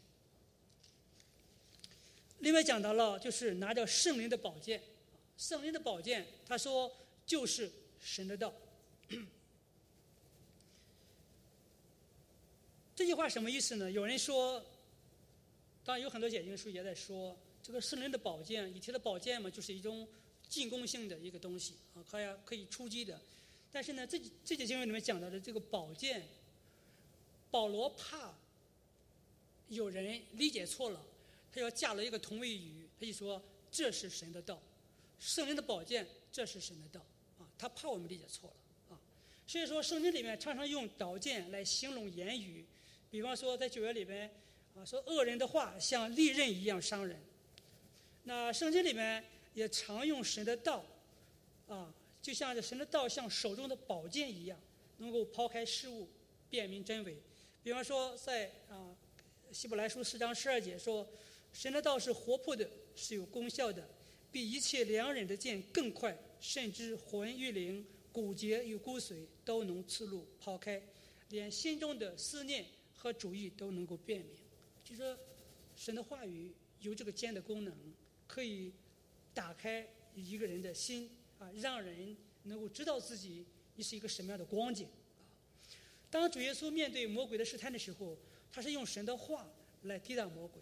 [2.39, 4.83] 另外讲到了，就是拿着圣灵的宝剑，
[5.37, 6.93] 圣灵的宝剑，他说
[7.25, 8.53] 就是神的道。
[12.93, 13.89] 这句话什么意思呢？
[13.89, 14.61] 有人说，
[15.85, 20.05] 当然有很多解经书也在说，这个圣灵的宝剑，以前的宝剑嘛，就是一种。
[20.49, 23.21] 进攻性的一个东西啊，可以可以出击的，
[23.71, 26.27] 但是呢，这这节经文里面讲到的这个宝剑，
[27.51, 28.33] 保罗怕
[29.67, 31.01] 有人理解错了，
[31.51, 34.59] 他要加了一个同位语，他就说这是神的道，
[35.19, 37.05] 圣灵的宝剑，这是神的道
[37.37, 37.45] 啊。
[37.57, 38.99] 他怕我们理解错了啊。
[39.45, 42.65] 所以说，圣经里面常常用刀剑来形容言语，
[43.11, 44.31] 比方说在九月里边
[44.75, 47.21] 啊，说恶人的话像利刃一样伤人。
[48.23, 50.83] 那圣经里面也常用神的道
[51.67, 54.59] 啊，就像神的道像手中的宝剑一样，
[54.97, 56.07] 能够抛开事物，
[56.49, 57.17] 辨明真伪。
[57.63, 58.95] 比方说在啊。
[59.51, 61.03] 希伯来书四章十二节说
[61.51, 63.89] ：“神的道是活泼的，是有功效的，
[64.31, 70.79] 比一切良人的剑更快，甚至魂与灵、骨节与骨髓都能刺入抛开，
[71.29, 74.35] 连心中的思念和主意都能够辨明。”
[74.85, 75.17] 就说
[75.75, 77.73] 神的话语有这个剑的功能，
[78.27, 78.71] 可以
[79.33, 84.93] 打开一个人的心啊，让人能够知道自己你是一个什么样的光景啊。
[86.11, 88.15] 当主耶稣面对魔鬼的试探的时候。
[88.51, 89.47] 他是用神的话
[89.83, 90.59] 来抵挡魔鬼，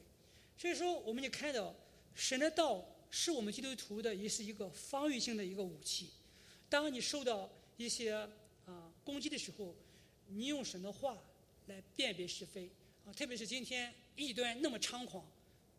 [0.57, 1.73] 所以说我们就看到
[2.13, 6.09] 神的道是我们基督徒的也是一个防御性的一个武器。
[6.67, 8.11] 当你受到一些
[8.65, 9.73] 啊攻击的时候，
[10.27, 11.17] 你用神的话
[11.67, 12.69] 来辨别是非
[13.05, 15.25] 啊，特别是今天异端那么猖狂，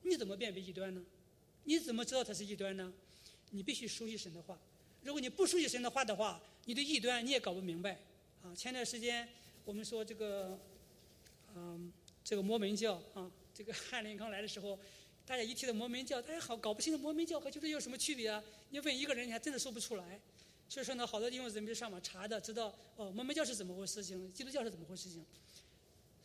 [0.00, 1.04] 你怎么辨别异端呢？
[1.64, 2.90] 你怎么知道它是异端呢？
[3.50, 4.58] 你必须熟悉神的话。
[5.02, 7.98] 如果你不熟悉神的话的话，你对异端你也搞不明白
[8.42, 8.54] 啊。
[8.54, 9.28] 前段时间
[9.64, 10.58] 我们说这个。
[11.56, 11.90] 嗯，
[12.22, 14.78] 这个摩门教啊，这个汉林刚来的时候，
[15.26, 18.44] 大家一提到摩门教，大家好搞不清楚摩门教和基督教有什么区别啊？
[18.68, 20.20] 你问一个人，你还真的说不出来。
[20.68, 25.24] 所以说呢，好多弟兄姊妹上网查的，知道哦，摩门教是怎么回事情，基督教是怎么回事情，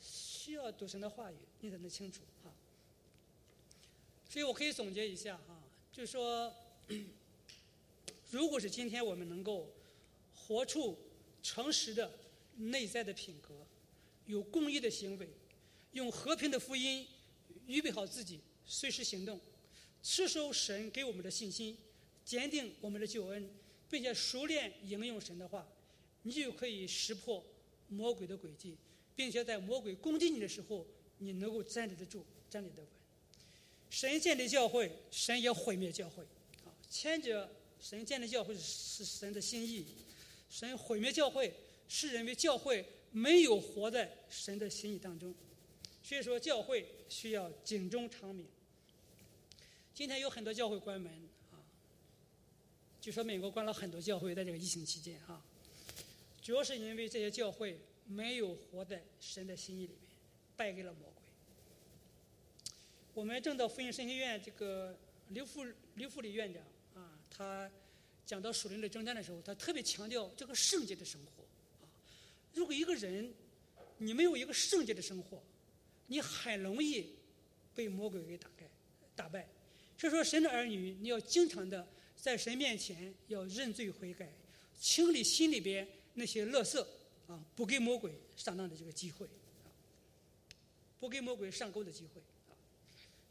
[0.01, 2.51] 需要读神的话语，你才能清楚啊。
[4.29, 6.53] 所以我可以总结一下啊，就是说，
[8.34, 9.72] 如果是今天我们能够
[10.36, 10.98] 活出
[11.43, 12.12] 诚实的
[12.58, 13.54] 内在的品格。
[14.26, 15.30] 有公益的行为，
[15.91, 17.06] 用和平的福音
[17.67, 19.39] 预备好自己，随时行动，
[20.02, 21.78] 持守神给我们的信心，
[22.26, 23.48] 坚定我们的救恩，
[23.88, 25.67] 并且熟练应用神的话，
[26.24, 27.46] 你就可以识破
[27.88, 28.78] 魔鬼的诡计，
[29.15, 30.88] 并且在魔鬼攻击你的时候，
[31.19, 32.88] 你能够站立得住，站立得稳。
[33.91, 36.24] 神建立教会，神也毁灭教会。
[36.63, 39.86] 啊，前者神建立教会是神的心意，
[40.50, 41.54] 神毁灭教会
[41.88, 42.84] 是认为教会。
[43.15, 45.32] 没有活在神的心意当中，
[46.02, 48.43] 所以说教会需要警钟长鸣。
[49.93, 51.13] 今天有很多教会关门
[51.52, 51.62] 啊，
[53.00, 55.46] 据说美国关了很多教会，在这个疫情期间啊，
[56.41, 60.00] 主要是因为这些教会没有活在神的心意里面，
[60.58, 61.24] 败给了魔鬼。
[63.13, 64.98] 我们正道福音神学院这个
[65.30, 65.63] 刘富
[65.98, 66.63] 刘富礼院长，
[67.36, 67.69] 他
[68.26, 71.43] 讲到属灵的征战的时候，他特别强调这个圣洁的生活
[71.86, 71.89] 啊。
[72.54, 73.34] 如果一个人
[73.98, 75.41] 你没有一个圣洁的生活，
[76.08, 77.15] 你很容易
[77.74, 78.69] 被魔鬼给打败。
[79.15, 79.48] 打败。
[79.96, 84.34] 所以说，神的儿女，你要经常的在神面前要认罪悔改，
[84.80, 86.84] 清理心里边那些垃圾
[87.28, 89.26] 啊，不给魔鬼上当的这个机会
[89.63, 89.69] 啊，
[91.00, 92.19] 不给魔鬼上钩的机会
[92.50, 92.58] 啊。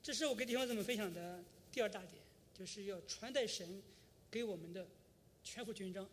[0.03, 2.21] 这是我给弟兄姊妹分享的第二大点，
[2.62, 3.83] 就是要传代神
[4.31, 4.87] 给我们的
[5.42, 6.09] 全副军章，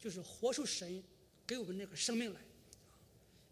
[0.00, 1.00] 就是活出神
[1.46, 2.40] 给我们那个生命来。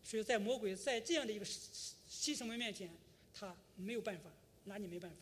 [0.03, 2.91] 所以在魔鬼在这样的一个新生命面前，
[3.33, 4.33] 他没有办法，
[4.65, 5.17] 拿你没办法。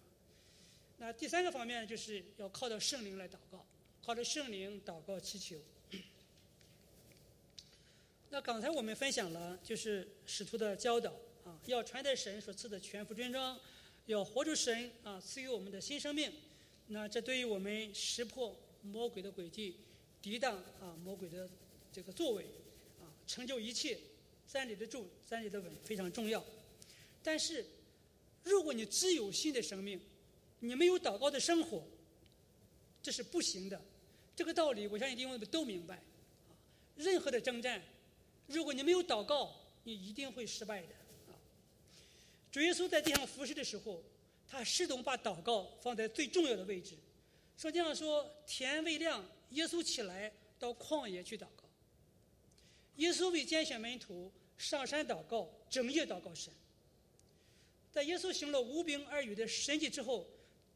[0.96, 3.66] 那第三个方面就是要靠着圣灵来祷告，
[4.02, 5.60] 靠着圣灵祷告祈求。
[8.30, 11.12] 那刚才我们分享了，就是使徒的教导
[11.44, 13.60] 啊，要传代神所赐的全副军装，
[14.06, 16.32] 要活出神啊赐予我们的新生命。
[16.88, 19.76] 那这对于我们识破魔鬼的诡计，
[20.20, 21.48] 抵挡啊魔鬼的
[21.92, 22.44] 这个作为，
[23.00, 23.98] 啊成就一切。
[24.50, 26.42] 站立得住，站立得稳，非常重要。
[27.22, 27.66] 但是，
[28.44, 30.00] 如果你只有新的生命，
[30.60, 31.86] 你没有祷告的生活，
[33.02, 33.78] 这是不行的。
[34.34, 36.02] 这个道理，我相信弟兄们都明白。
[36.96, 37.82] 任何的征战，
[38.46, 40.94] 如果你没有祷告，你一定会失败的。
[41.26, 41.36] 啊，
[42.50, 44.02] 主耶稣在地上服侍的时候，
[44.48, 46.96] 他始终把祷告放在最重要的位置。
[47.56, 51.64] 实际上说，天未亮，耶稣起来到旷野去祷告。
[52.96, 56.52] 耶稣为拣选门徒上山祷告，整夜祷告神。
[57.92, 60.26] 在耶稣行了无饼二鱼的神迹之后，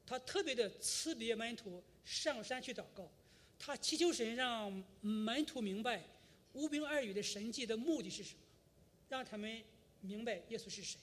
[0.07, 3.11] 他特别的辞别门徒上山去祷告。
[3.59, 6.05] 他祈求神让门徒明白
[6.53, 8.41] 无饼二鱼的神迹的目的是什么，
[9.09, 9.63] 让他们
[10.01, 10.99] 明白耶稣是谁。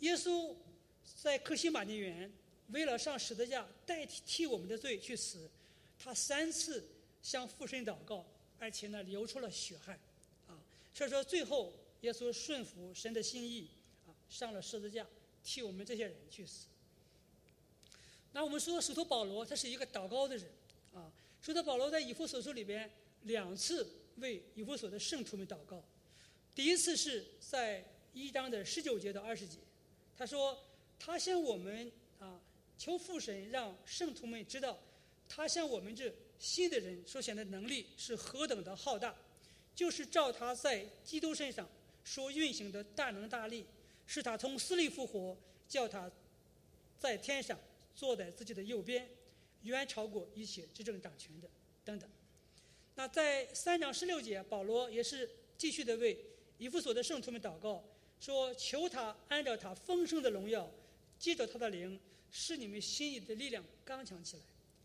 [0.00, 0.54] 耶稣
[1.04, 2.30] 在克西马尼园
[2.68, 5.50] 为了上十字架代替替我们的罪去死，
[5.98, 6.88] 他三次
[7.22, 8.26] 向父神祷告。
[8.62, 9.98] 而且呢，流出了血汗，
[10.46, 10.52] 啊，
[10.92, 11.72] 所以说最后
[12.02, 13.66] 耶稣顺服神的心意，
[14.06, 15.06] 啊，上了十字架，
[15.42, 16.66] 替我们这些人去死。
[18.32, 20.46] 那我们说，使徒保罗他是一个祷告的人，
[20.92, 22.90] 啊使徒保罗在以弗所书里边
[23.22, 25.82] 两次为以弗所的圣徒们祷告。
[26.54, 27.82] 第一次是在
[28.12, 29.56] 一章的十九节到二十节，
[30.18, 30.62] 他说
[31.00, 31.90] 他向我们
[32.20, 32.38] 啊
[32.78, 34.78] 求父神让圣徒们知道，
[35.28, 39.16] 他向我们这信的人所显的能力是何等的浩大，
[39.74, 41.68] 就是照他在基督身上
[42.04, 43.66] 所运行的大能大力，
[44.06, 45.36] 是他从死里复活，
[45.66, 46.08] 叫他
[46.98, 47.58] 在天上
[47.94, 49.08] 坐在自己的右边。
[49.64, 51.46] 远超过一切执政掌权的
[51.84, 52.08] 等等。
[52.94, 55.28] 那在三章十六节，保罗也是
[55.58, 56.18] 继续的为
[56.56, 57.84] 以弗所的圣徒们祷告，
[58.18, 60.66] 说：“求他按照他丰盛的荣耀，
[61.20, 62.00] 借着他的灵，
[62.32, 64.42] 使你们心里的力量刚强起来。”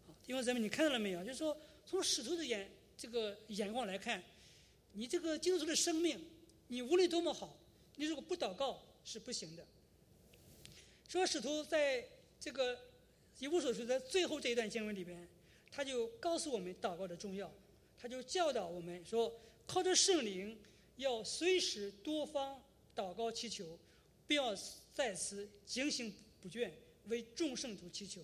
[0.08, 1.24] 啊，弟兄姊妹，你看到了没有？
[1.24, 4.24] 就是说，从使徒的眼这个眼光来看，
[4.92, 6.24] 你这个基督徒的生命，
[6.68, 7.58] 你无论多么好，
[7.96, 9.66] 你如果不祷告是不行的。
[11.10, 12.08] 说使徒在
[12.40, 12.78] 这个。
[13.40, 15.28] 以无所书的最后这一段经文里边，
[15.70, 17.52] 他就告诉我们祷告的重要，
[18.00, 19.30] 他就教导我们说，
[19.68, 20.58] 靠着圣灵
[20.96, 22.64] 要随时多方
[22.96, 23.78] 祷告祈求，
[24.26, 24.56] 并要
[24.94, 26.14] 在此警醒
[26.46, 26.70] 不倦，
[27.08, 28.22] 为众圣徒祈求。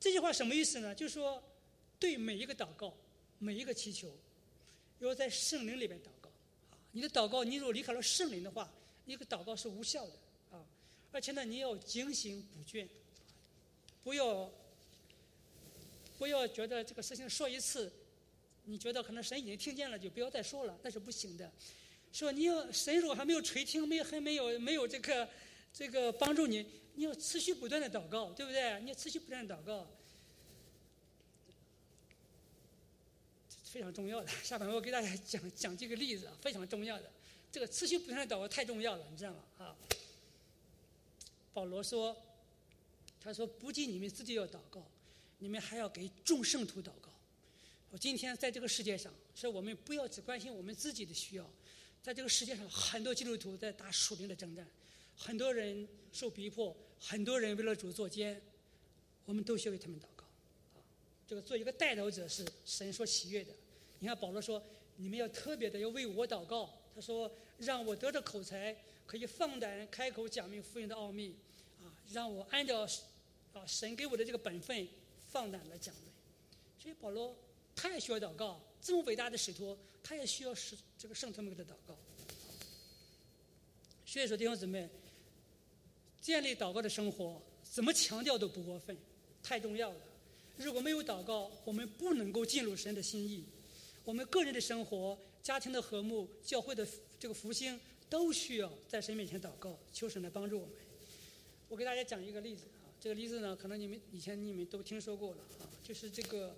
[0.00, 0.92] 这句话什么意思呢？
[0.92, 1.40] 就是说，
[2.00, 2.92] 对每一个祷告、
[3.38, 4.12] 每一个祈求，
[4.98, 6.28] 要在圣灵里边祷告。
[6.72, 8.68] 啊，你的祷告，你如果离开了圣灵的话，
[9.04, 10.14] 一个祷告是无效的
[10.50, 10.66] 啊。
[11.12, 12.84] 而且呢，你要警醒不倦。
[14.02, 14.50] 不要，
[16.18, 17.92] 不要觉得这个事情说一次，
[18.64, 21.48] 你觉得可能神已经听见了，就不要再说了，那是不行的。
[22.12, 25.28] 说你要神如果还没有垂听，没还没有没有这个
[25.76, 26.64] 这个帮助你，
[26.94, 28.80] 你要持续不断的祷告，对不对？
[28.80, 29.86] 你要持续不断的祷告，
[33.62, 34.28] 非常重要的。
[34.42, 37.12] 下面我给大家讲讲几个例子，非常重要的。
[37.52, 39.42] 这个持续不断的祷告太重要了，你知道吗？
[39.58, 39.76] 啊，
[41.52, 42.16] 保罗说。
[43.18, 44.88] 他说：“不仅你们自己要祷告，
[45.38, 47.10] 你们还要给众圣徒祷告。
[47.90, 51.50] 我今天在这个世界上，说我们不要只关心我们自己的需要，
[52.00, 54.64] 在这个世界上，很多基督徒在打属灵的征战，
[55.16, 58.40] 很多人受逼迫，很多人为了主作奸，
[59.24, 60.24] 我们都需要为他们祷告。
[60.74, 60.82] 啊，
[61.26, 63.52] 这个做一个带头者是神所喜悦的。
[63.98, 64.62] 你看保罗说，
[64.96, 66.72] 你们要特别的要为我祷告。
[66.94, 71.34] 他说，让我得着口才，可以放胆开口讲明福音的奥秘，
[71.80, 72.86] 啊，让我按照。”
[73.56, 74.86] 啊，神给我的这个本分，
[75.30, 76.06] 放胆的讲论。
[76.78, 77.34] 所以保罗
[77.74, 81.96] 他也需要祷告，这么伟大的使徒，他也需要使这个圣徒们给他祷告。
[84.04, 84.90] 所以说弟兄姊妹，
[86.26, 88.96] 建立祷告的生活，怎么强调都不过分，
[89.44, 90.00] 太重要了。
[90.56, 93.44] 如果没有祷告，我们不能够进入神的心意。
[94.02, 96.84] 我们个人的生活、家庭的和睦、教会的
[97.16, 97.78] 这个复兴，
[98.10, 100.74] 都需要在神面前祷告，求神来帮助我们。
[101.68, 102.90] 我给大家讲一个例子啊。
[103.00, 106.56] 这个例子呢，可能你们以前你们都听说过了啊，就是这个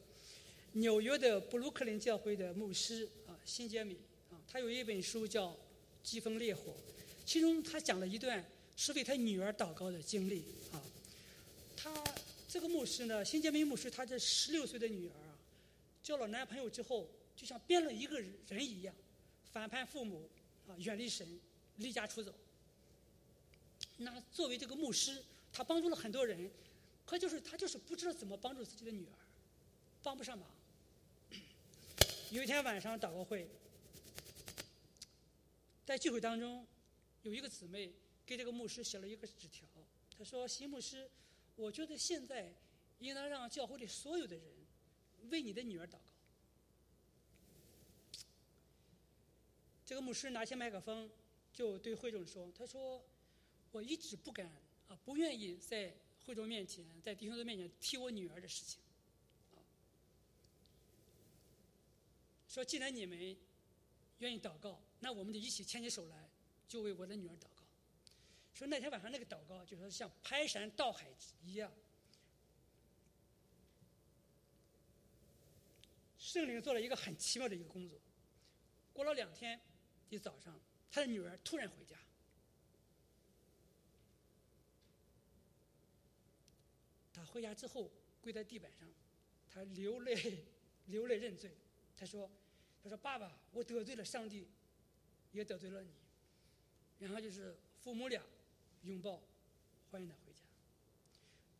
[0.73, 3.99] 纽约的布鲁克林教会的牧师啊，辛杰米
[4.31, 5.51] 啊，他有一本书叫
[6.03, 6.73] 《疾风烈火》，
[7.27, 8.43] 其中他讲了一段
[8.79, 10.81] 是为他女儿祷告的经历啊。
[11.77, 11.93] 他
[12.49, 15.35] 这个牧师呢，辛杰米牧师，他这十六岁的女儿啊，
[16.01, 18.95] 交了男朋友之后，就像变了一个人一样，
[19.53, 20.31] 反叛父母
[20.69, 21.27] 啊，远离神，
[21.79, 22.33] 离家出走。
[23.97, 25.23] 那作为这个牧师。
[25.51, 26.49] 他帮助了很多人，
[27.05, 29.19] 可就是他就是不知道怎么帮助自己的女儿，
[30.05, 30.47] 帮不上忙。
[32.31, 33.49] 有一天晚上祷告会，
[35.85, 36.65] 在聚会当中，
[37.23, 37.91] 有一个姊妹
[38.29, 39.67] 给这个牧师写了一个纸条，
[40.19, 41.11] 他说：“新牧师，
[41.57, 42.55] 我觉得现在
[42.99, 44.45] 应当让教会里所有的人
[45.31, 46.13] 为你的女儿祷告。”
[49.87, 51.11] 这个牧师拿起麦克风
[51.55, 53.03] 就对会众说：“他说，
[53.71, 54.47] 我一直不敢。”
[54.89, 55.95] 啊，不愿意在
[56.27, 58.79] 会众面前，在弟兄的面前提我女儿的事情。
[62.47, 63.37] 说既然你们
[64.19, 66.29] 愿意祷告，那我们就一起牵起手来，
[66.67, 67.58] 就为我的女儿祷告。
[68.59, 71.09] 说那天晚上那个祷告，就说像排山倒海
[71.45, 71.73] 一样，
[76.19, 78.01] 圣灵做了一个很奇妙的一个工作。
[78.93, 79.61] 过了两天
[80.11, 81.97] 的早上，他的女儿突然回家。
[87.13, 87.89] 他回家之后，
[88.21, 88.93] 跪在地板上，
[89.47, 90.45] 他流泪，
[90.87, 91.57] 流泪认罪。
[91.97, 92.29] 他说
[92.83, 94.49] ：“他说爸爸，我得罪了上帝，
[95.31, 95.93] 也得罪了你。”
[96.99, 98.21] 然后就是父母俩
[98.83, 99.21] 拥抱
[99.91, 100.41] 欢迎他回家。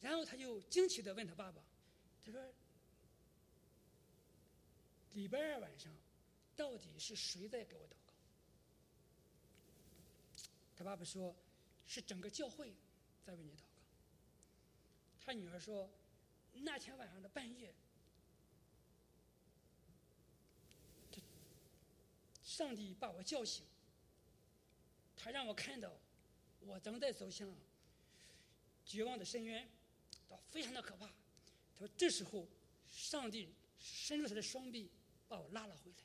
[0.01, 1.63] 然后他就惊奇的问他爸爸
[2.25, 2.53] 他说
[5.13, 5.93] 礼拜二晚上
[6.57, 8.13] 到底是谁在给我祷告？
[10.77, 11.35] 他爸爸说
[11.87, 12.73] 是整个教会
[13.25, 13.67] 在为你祷告。
[15.21, 15.91] 他女儿说
[16.53, 17.75] 那天晚上的半夜
[22.43, 23.67] 上帝把我叫醒
[25.17, 25.93] 他让我看到
[26.61, 27.55] 我正在走向
[28.85, 29.69] 绝望的深渊，
[30.51, 31.07] 非常的可怕。
[31.07, 32.47] 他说：“这时候，
[32.89, 34.91] 上帝伸出他的双臂，
[35.29, 35.97] 把我拉了回来。”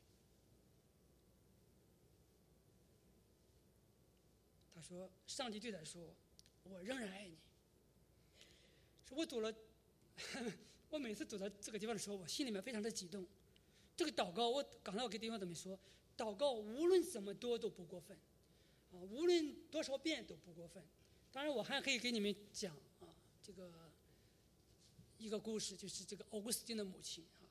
[4.75, 6.15] 他说：“上帝对他说，
[6.63, 7.37] 我仍然爱你。”
[9.07, 9.53] 说我走了，
[10.89, 13.27] 我每次走到这个地方的时候，我心里面非常的激动。
[13.95, 15.79] 这个祷告，我刚才我给弟兄姊妹说，
[16.17, 18.17] 祷告无论怎么多都不过分，
[18.93, 20.81] 啊，无论多少遍都不过分。
[21.31, 23.09] 当然，我还可以给你们讲啊，
[23.41, 23.91] 这个
[25.17, 27.43] 一个故事，就是这个奥古斯丁的母亲啊。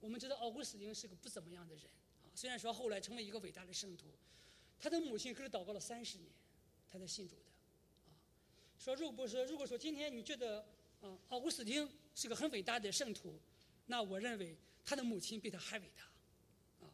[0.00, 1.84] 我们知道奥古斯丁是个不怎么样的人
[2.24, 4.06] 啊，虽然说后来成为一个伟大的圣徒，
[4.78, 6.30] 他的母亲可是祷告了三十年，
[6.90, 7.50] 他才信主的
[8.08, 8.10] 啊。
[8.78, 10.66] 说如果说如果说今天你觉得
[11.00, 13.38] 啊奥古斯丁是个很伟大的圣徒，
[13.86, 14.56] 那我认为。
[14.82, 16.90] 他的母亲比他还伟大，啊！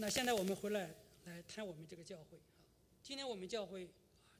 [0.00, 0.94] 那现在我们回来
[1.26, 2.64] 来谈我们这个教会啊。
[3.02, 3.92] 今天我们教会啊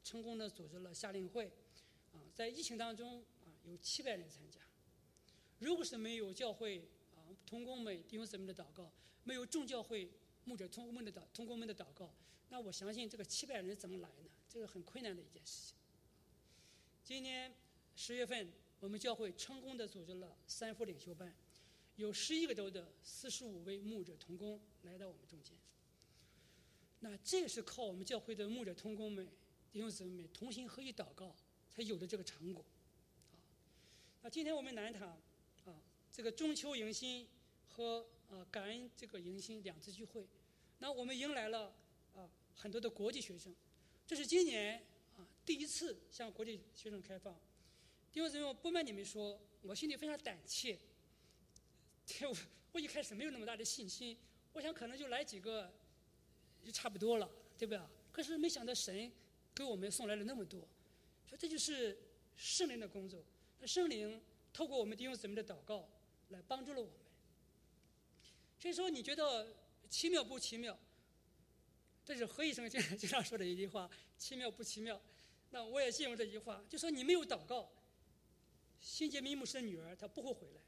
[0.03, 1.51] 成功的组织了夏令会，
[2.13, 4.59] 啊，在疫情当中啊有七百人参加。
[5.59, 6.79] 如果是没有教会
[7.13, 8.91] 啊同工们弟兄姊妹的祷告，
[9.23, 10.09] 没有众教会
[10.45, 12.11] 牧者同工们的祷同工们的祷告，
[12.49, 14.29] 那我相信这个七百人怎么来呢？
[14.49, 15.75] 这个很困难的一件事情。
[17.03, 17.53] 今年
[17.95, 18.51] 十月份。
[18.79, 21.31] 我们教会成功的组织了三副领袖班，
[22.01, 25.55] 有十一个州的四十五位牧者同工来到我们中间。
[26.99, 29.27] 那这是靠我们教会的牧者同工们
[29.71, 31.35] 弟兄姊妹同心合一祷告
[31.69, 32.65] 才有的这个成果。
[33.31, 33.37] 啊，
[34.23, 35.09] 那今天我们南堂
[35.65, 35.79] 啊，
[36.11, 37.27] 这个中秋迎新
[37.67, 40.27] 和啊感恩这个迎新两次聚会，
[40.79, 41.71] 那我们迎来了
[42.15, 43.55] 啊很多的国际学生，
[44.07, 44.83] 这是今年
[45.15, 47.39] 啊第一次向国际学生开放。
[48.11, 50.79] 弟兄姊妹，我不瞒你们说，我心里非常胆怯。
[52.21, 52.35] 我
[52.73, 54.17] 我一开始没有那么大的信心，
[54.53, 55.71] 我想可能就来几个
[56.63, 57.81] 就差不多了，对不对？
[58.11, 59.11] 可是没想到神
[59.53, 60.67] 给我们送来了那么多，
[61.27, 61.97] 说这就是
[62.35, 63.23] 圣灵的工作。
[63.59, 65.87] 那圣灵透过我们弟兄姊妹的祷告
[66.29, 66.95] 来帮助了我们。
[68.59, 69.55] 所以说，你觉得
[69.89, 70.77] 奇妙不奇妙？
[72.03, 75.01] 这是何医生经常 经常说的一句话：奇妙不奇妙？
[75.51, 77.71] 那我也信用这句话，就说你没有祷告。
[78.79, 80.61] 新杰明牧师的女儿，她不会回来。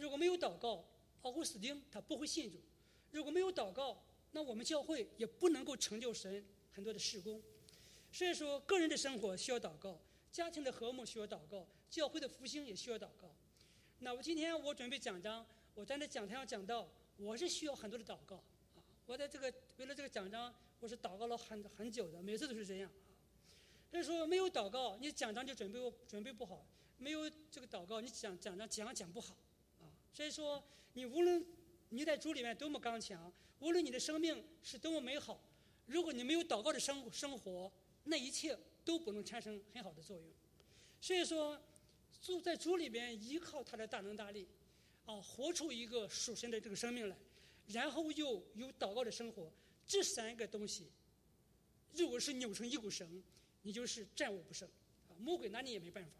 [0.00, 0.82] 如果没有祷告，
[1.22, 2.58] 奥古斯丁他不会信主。
[3.12, 6.42] 如果没有祷告，那我们教会也不能够成就神
[6.72, 7.42] 很多的事工。
[8.10, 10.00] 所以说，个人的生活需要祷告，
[10.32, 13.30] 家庭的和睦需要祷告，教会的复兴也需要祷告。
[13.98, 15.44] 那我今天我准备讲章，
[15.74, 16.88] 我站在讲台上讲到，
[17.18, 18.80] 我是需要很多的祷告啊。
[19.04, 22.90] 我在这个为了这个讲章，我是祷告了很很久的，每次都是这样。
[23.90, 26.64] 所以说，没有祷告，你讲章就准备准备不好。
[26.96, 29.36] 没有这个祷告，你讲讲讲讲讲不好，
[30.12, 31.44] 所以说你无论
[31.88, 35.40] 你在主里面多么刚强，无论你的生命是多么美好，
[35.86, 37.70] 如果你没有祷告的生生活，
[38.04, 40.26] 那一切都不能产生很好的作用。
[41.00, 41.60] 所以说，
[42.20, 44.46] 住在主里边，依靠他的大能大力，
[45.06, 47.16] 啊，活出一个属神的这个生命来，
[47.68, 49.50] 然后又有祷告的生活，
[49.86, 50.90] 这三个东西，
[51.94, 53.22] 如果是扭成一股绳，
[53.62, 54.68] 你就是战无不胜，
[55.08, 56.10] 啊，魔鬼拿你也没办法。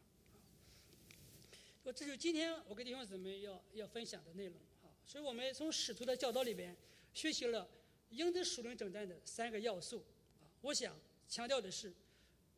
[1.83, 6.76] 说这就是今天我跟弟兄姊妹要要分享的内容哈，所以我们从使徒的教导里边
[7.14, 7.66] 学习了
[8.11, 10.05] 赢得属灵征战的三个要素
[10.41, 10.45] 啊。
[10.61, 10.95] 我想
[11.26, 11.95] 强调的是，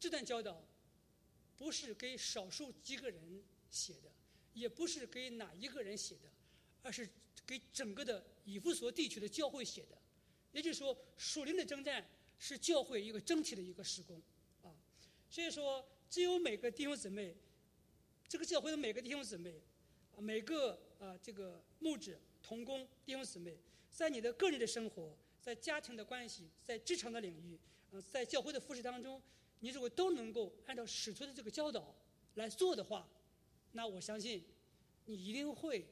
[0.01, 0.65] 这段教导
[1.57, 4.11] 不是给少数几个人写的，
[4.55, 6.29] 也不是给哪一个人写的，
[6.83, 7.09] 而是
[7.47, 9.97] 给整个的以弗所地区的教会写的。
[10.51, 12.05] 也就是说，属灵的征战
[12.41, 14.21] 是教会一个整体的一个施工
[14.63, 14.75] 啊。
[15.31, 17.37] 所以说，只有每个弟兄姊妹。
[18.33, 19.61] 这个教会的每个弟兄姊妹，
[20.17, 23.59] 每个啊这个牧者、同工弟兄姊妹，
[23.91, 27.59] 在你的个人的生活、在家庭的关系、在职场的领域，
[27.91, 29.21] 呃，在教会的服饰当中，
[29.61, 31.95] 你如果都能够按照使徒的这个教导
[32.37, 33.07] 来做的话，
[33.73, 34.43] 那我相信
[35.05, 35.87] 你一定会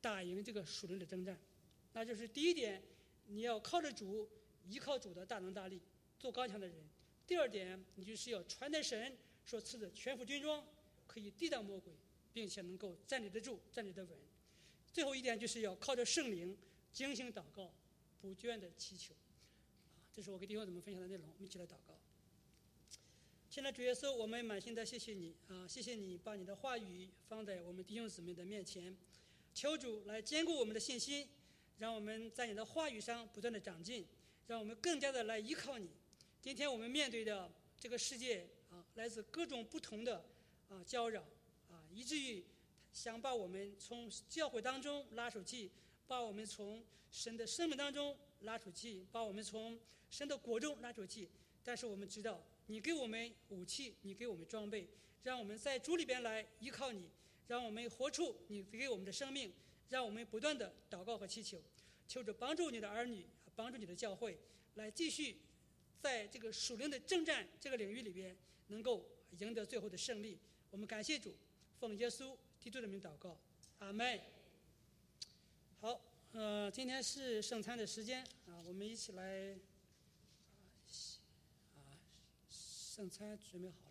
[0.00, 1.36] 打赢这个属灵的征战。
[1.92, 2.80] 那就是第一点，
[3.26, 4.30] 你要靠着主，
[4.68, 5.82] 依靠主的大能大力，
[6.20, 6.76] 做刚强的人；
[7.26, 10.64] 第二点，你就是要传达神所赐的全副军装。
[11.10, 11.92] 可以抵挡魔鬼，
[12.32, 14.16] 并且能够站立得住、站立得稳。
[14.92, 16.56] 最后一点就是要靠着圣灵
[16.92, 17.72] 精心祷告，
[18.20, 19.12] 不倦的祈求。
[19.12, 19.42] 啊，
[20.12, 21.28] 这是我给弟兄姊妹分享的内容。
[21.28, 21.98] 我们一起来祷告。
[23.48, 28.96] 现在主耶稣，我们满心的谢谢你啊，谢谢你把你的话语放在我们弟兄姊妹的面前，
[29.52, 31.28] 求主来坚固我们的信心，
[31.78, 34.06] 让我们在你的话语上不断的长进，
[34.46, 35.90] 让我们更加的来依靠你。
[36.40, 37.50] 今天我们面对的
[37.80, 40.24] 这个世界啊，来自各种不同的。
[40.70, 41.20] 啊，搅扰
[41.68, 42.44] 啊，以至于
[42.92, 45.70] 想把我们从教会当中拉出去，
[46.06, 51.28] 把我们从神的生命当中拉出去，把我们从神的国中拉出去。
[51.64, 54.88] 但是我们知道，你给我们武器，你给我们装备，
[55.24, 57.10] 让我们在主里边来依靠你，
[57.48, 59.52] 让我们活出你给我们的生命，
[59.88, 61.60] 让我们不断的祷告和祈求，
[62.06, 64.38] 求着帮助你的儿女，帮助你的教会，
[64.76, 65.36] 来继续
[66.00, 68.36] 在这个属灵的征战这个领域里边，
[68.68, 69.04] 能够
[69.40, 70.38] 赢得最后的胜利。
[70.70, 71.34] 我们感谢主，
[71.80, 73.36] 奉耶稣基督的名祷告，
[73.80, 74.20] 阿门。
[75.80, 76.00] 好，
[76.32, 79.58] 呃，今天是圣餐的时间啊，我们一起来。
[81.74, 81.98] 啊，
[82.48, 83.89] 圣餐准备好。